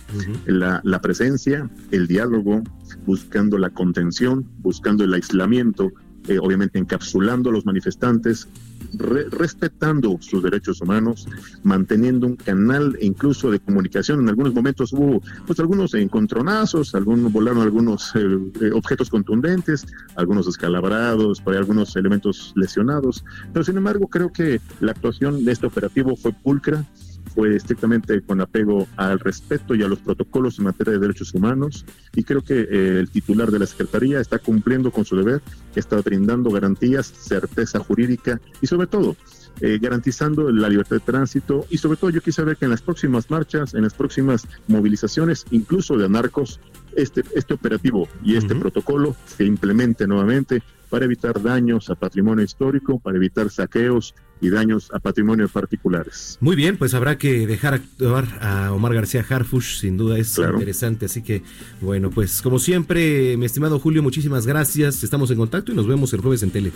[0.45, 2.63] la, la presencia, el diálogo,
[3.05, 5.91] buscando la contención, buscando el aislamiento,
[6.27, 8.47] eh, obviamente encapsulando a los manifestantes,
[8.93, 11.27] re- respetando sus derechos humanos,
[11.63, 14.21] manteniendo un canal incluso de comunicación.
[14.21, 18.19] En algunos momentos hubo pues algunos encontronazos, algunos volaron algunos eh,
[18.61, 19.85] eh, objetos contundentes,
[20.15, 23.23] algunos descalabrados, por ahí algunos elementos lesionados.
[23.53, 26.85] Pero sin embargo creo que la actuación de este operativo fue pulcra,
[27.33, 31.85] fue estrictamente con apego al respeto y a los protocolos en materia de derechos humanos
[32.15, 35.41] y creo que eh, el titular de la Secretaría está cumpliendo con su deber,
[35.75, 39.15] está brindando garantías, certeza jurídica y sobre todo
[39.59, 41.65] eh, garantizando la libertad de tránsito.
[41.69, 45.45] Y sobre todo yo quisiera ver que en las próximas marchas, en las próximas movilizaciones,
[45.51, 46.59] incluso de anarcos,
[46.95, 52.99] este, este operativo y este protocolo se implemente nuevamente para evitar daños a patrimonio histórico,
[52.99, 56.37] para evitar saqueos y daños a patrimonio particulares.
[56.41, 61.05] Muy bien, pues habrá que dejar actuar a Omar García Harfush, sin duda es interesante,
[61.05, 61.43] así que
[61.79, 66.11] bueno, pues como siempre, mi estimado Julio, muchísimas gracias, estamos en contacto y nos vemos
[66.13, 66.71] el jueves en tele.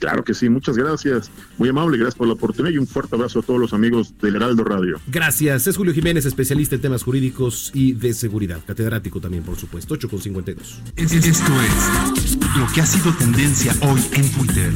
[0.00, 1.30] Claro que sí, muchas gracias.
[1.58, 4.36] Muy amable, gracias por la oportunidad y un fuerte abrazo a todos los amigos del
[4.36, 4.98] Heraldo Radio.
[5.06, 9.94] Gracias, es Julio Jiménez, especialista en temas jurídicos y de seguridad, catedrático también, por supuesto,
[9.94, 10.82] 8 con 52.
[10.96, 14.72] Esto es lo que ha sido tendencia hoy en Twitter.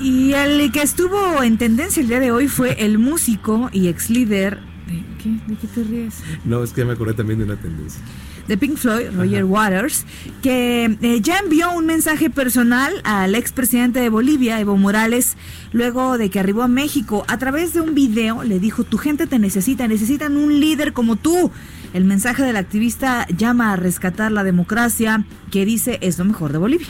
[0.00, 4.10] Y el que estuvo en tendencia el día de hoy fue el músico y ex
[4.10, 4.58] líder.
[4.86, 5.30] ¿De qué?
[5.46, 6.14] ¿De qué te ríes?
[6.44, 8.00] No, es que me acordé también de una tendencia.
[8.46, 10.06] de Pink Floyd, Roger Waters,
[10.42, 15.36] que eh, ya envió un mensaje personal al expresidente de Bolivia, Evo Morales,
[15.72, 17.24] luego de que arribó a México.
[17.28, 21.16] A través de un video le dijo, tu gente te necesita, necesitan un líder como
[21.16, 21.50] tú.
[21.92, 26.58] El mensaje del activista llama a rescatar la democracia, que dice es lo mejor de
[26.58, 26.88] Bolivia.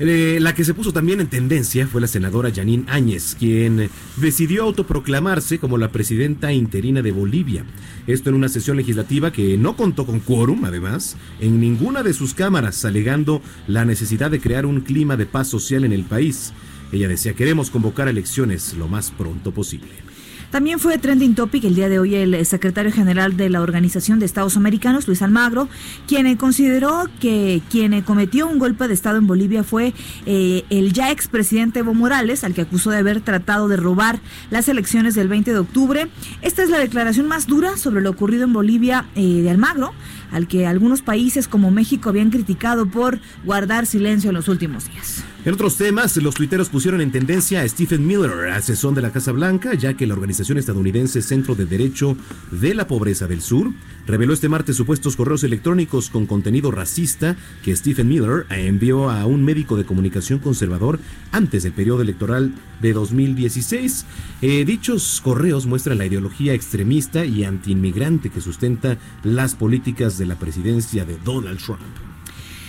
[0.00, 4.64] Eh, la que se puso también en tendencia fue la senadora Janine Áñez, quien decidió
[4.64, 7.64] autoproclamarse como la presidenta interina de Bolivia.
[8.08, 12.34] Esto en una sesión legislativa que no contó con quórum, además, en ninguna de sus
[12.34, 16.52] cámaras, alegando la necesidad de crear un clima de paz social en el país.
[16.90, 20.13] Ella decía, queremos convocar elecciones lo más pronto posible.
[20.54, 24.26] También fue trending topic el día de hoy el secretario general de la Organización de
[24.26, 25.68] Estados Americanos, Luis Almagro,
[26.06, 29.94] quien eh, consideró que quien eh, cometió un golpe de Estado en Bolivia fue
[30.26, 34.68] eh, el ya expresidente Evo Morales, al que acusó de haber tratado de robar las
[34.68, 36.06] elecciones del 20 de octubre.
[36.40, 39.92] Esta es la declaración más dura sobre lo ocurrido en Bolivia eh, de Almagro,
[40.34, 45.24] al que algunos países como México habían criticado por guardar silencio en los últimos días.
[45.44, 49.30] En otros temas, los tuiteros pusieron en tendencia a Stephen Miller, asesor de la Casa
[49.30, 52.16] Blanca, ya que la organización estadounidense Centro de Derecho
[52.50, 53.70] de la Pobreza del Sur
[54.06, 59.44] reveló este martes supuestos correos electrónicos con contenido racista que Stephen Miller envió a un
[59.44, 60.98] médico de comunicación conservador
[61.30, 62.52] antes del periodo electoral
[62.84, 64.04] de 2016.
[64.42, 70.36] Eh, dichos correos muestran la ideología extremista y antiinmigrante que sustenta las políticas de la
[70.36, 71.80] presidencia de Donald Trump.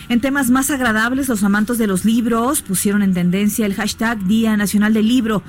[0.08, 4.56] En temas más agradables, los amantes de los libros pusieron en tendencia el hashtag Día
[4.56, 5.44] Nacional del Libro.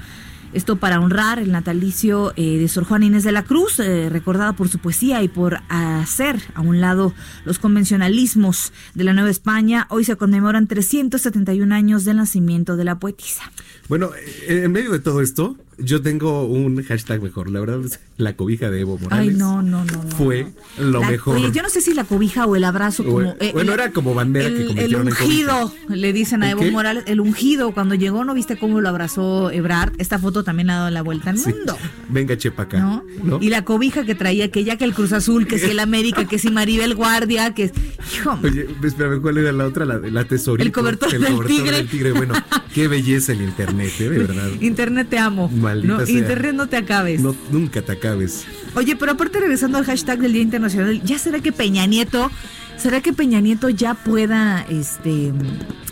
[0.56, 4.54] Esto para honrar el natalicio eh, de Sor Juana Inés de la Cruz, eh, recordada
[4.54, 7.12] por su poesía y por hacer a un lado
[7.44, 9.86] los convencionalismos de la Nueva España.
[9.90, 13.42] Hoy se conmemoran 371 años del nacimiento de la poetisa.
[13.90, 17.50] Bueno, eh, en medio de todo esto, yo tengo un hashtag mejor.
[17.50, 19.28] La verdad, es la cobija de Evo Morales.
[19.30, 20.02] Ay, no, no, no.
[20.04, 20.10] no.
[20.16, 20.46] Fue
[20.78, 21.36] lo La- mejor.
[21.36, 23.18] oye, yo no sé si la cobija o el abrazo como...
[23.30, 25.24] O- bueno, era como bandera que el, el en cobija.
[25.24, 26.70] ungido, le dicen a ¿El Evo qué?
[26.70, 29.92] Morales, el ungido, cuando llegó, ¿no viste cómo lo abrazó Ebrard?
[29.98, 31.50] Esta foto también ha dado la vuelta al Sí.
[31.50, 31.76] mundo.
[32.08, 32.78] Venga, chepa acá.
[32.80, 33.04] ¿no?
[33.22, 33.38] ¿no?
[33.42, 36.24] Y la cobija que traía, que ya que el Cruz Azul, que si el América,
[36.26, 37.70] que si Maribel Guardia, que...
[38.14, 39.84] Hijo, Oye, espérame, ¿cuál era la otra?
[39.84, 40.64] La, la tesorito.
[40.64, 41.76] El cobertor del tigre.
[41.76, 42.12] del tigre.
[42.12, 42.34] Bueno,
[42.72, 44.08] qué belleza el internet, ¿eh?
[44.08, 44.48] de verdad.
[44.60, 45.48] Internet te amo.
[45.66, 46.18] Maldita No, sea.
[46.18, 47.20] Internet no te acabes.
[47.20, 48.44] No, nunca te acabes.
[48.74, 52.30] Oye, pero aparte regresando al hashtag del Día Internacional, ¿ya será que Peña Nieto,
[52.76, 55.32] será que Peña Nieto ya pueda este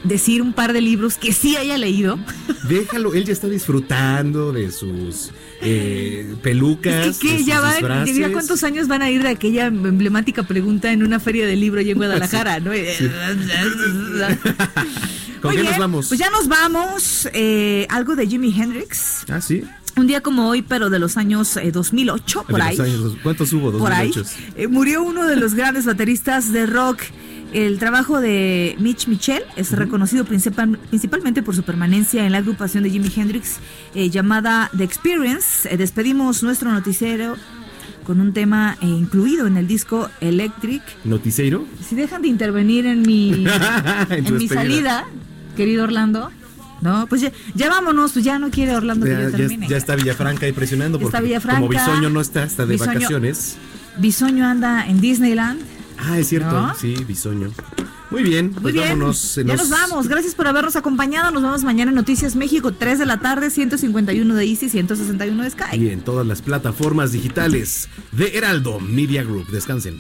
[0.05, 2.19] decir un par de libros que sí haya leído?
[2.69, 5.31] Déjalo, él ya está disfrutando de sus
[5.63, 7.07] eh, pelucas.
[7.07, 7.45] Es que, de ¿qué?
[7.45, 7.61] ya
[8.07, 11.57] sus ya cuántos años van a ir de aquella emblemática pregunta en una feria de
[11.57, 12.71] libro allá en Guadalajara, ¿no?
[15.41, 16.09] ¿Con Muy qué nos vamos?
[16.09, 17.29] Pues ya nos vamos.
[17.35, 19.25] eh, algo de Jimi Hendrix.
[19.29, 19.63] Ah, sí.
[19.97, 22.79] Un día como hoy, pero de los años eh, 2008, por ahí.
[22.81, 23.71] años- ¿Cuántos hubo?
[23.79, 24.53] por ahí, 2008.
[24.57, 27.01] eh, murió uno de los grandes bateristas de rock.
[27.53, 32.83] El trabajo de Mitch Mitchell es reconocido principal- principalmente por su permanencia en la agrupación
[32.83, 33.59] de Jimi Hendrix
[33.95, 35.69] eh, llamada The Experience.
[35.73, 37.37] Eh, despedimos nuestro noticiero
[38.03, 40.83] con un tema eh, incluido en el disco Electric.
[41.05, 41.65] ¿Noticiero?
[41.89, 43.47] Si dejan de intervenir en mi,
[44.11, 45.05] En mi salida,
[45.57, 46.33] querido Orlando,
[46.85, 49.67] no, pues ya, ya vámonos, pues ya no quiere Orlando que Ya, yo ya- termine.
[49.69, 51.01] ya está Villafranca ahí presionando.
[51.01, 51.61] Porque Villafranca.
[51.61, 53.57] Como Bisoño no está, está de Bisoño- vacaciones.
[53.99, 55.61] Bisoño anda en Disneyland.
[55.99, 56.51] Ah, es cierto.
[56.53, 56.75] ¿No?
[56.75, 57.51] Sí, Bisoño.
[58.11, 59.35] Muy bien, Muy pues bien, vámonos.
[59.37, 60.07] ya nos vamos.
[60.09, 61.33] Gracias por habernos acompañado.
[61.33, 65.51] Nos vemos mañana en Noticias México, 3 de la tarde, 151 de Easy, 161 de
[65.51, 65.77] Sky.
[65.81, 69.49] Y en todas las plataformas digitales de Heraldo Media Group.
[69.51, 69.99] Descansen.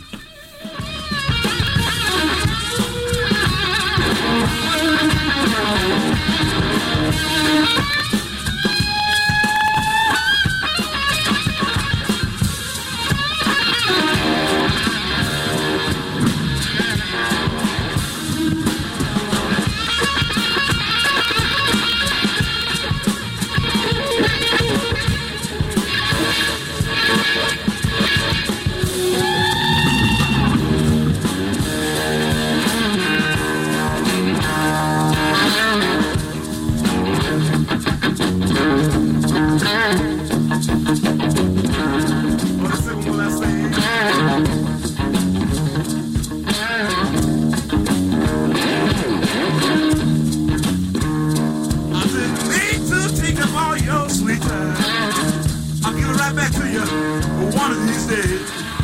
[57.95, 58.84] these days.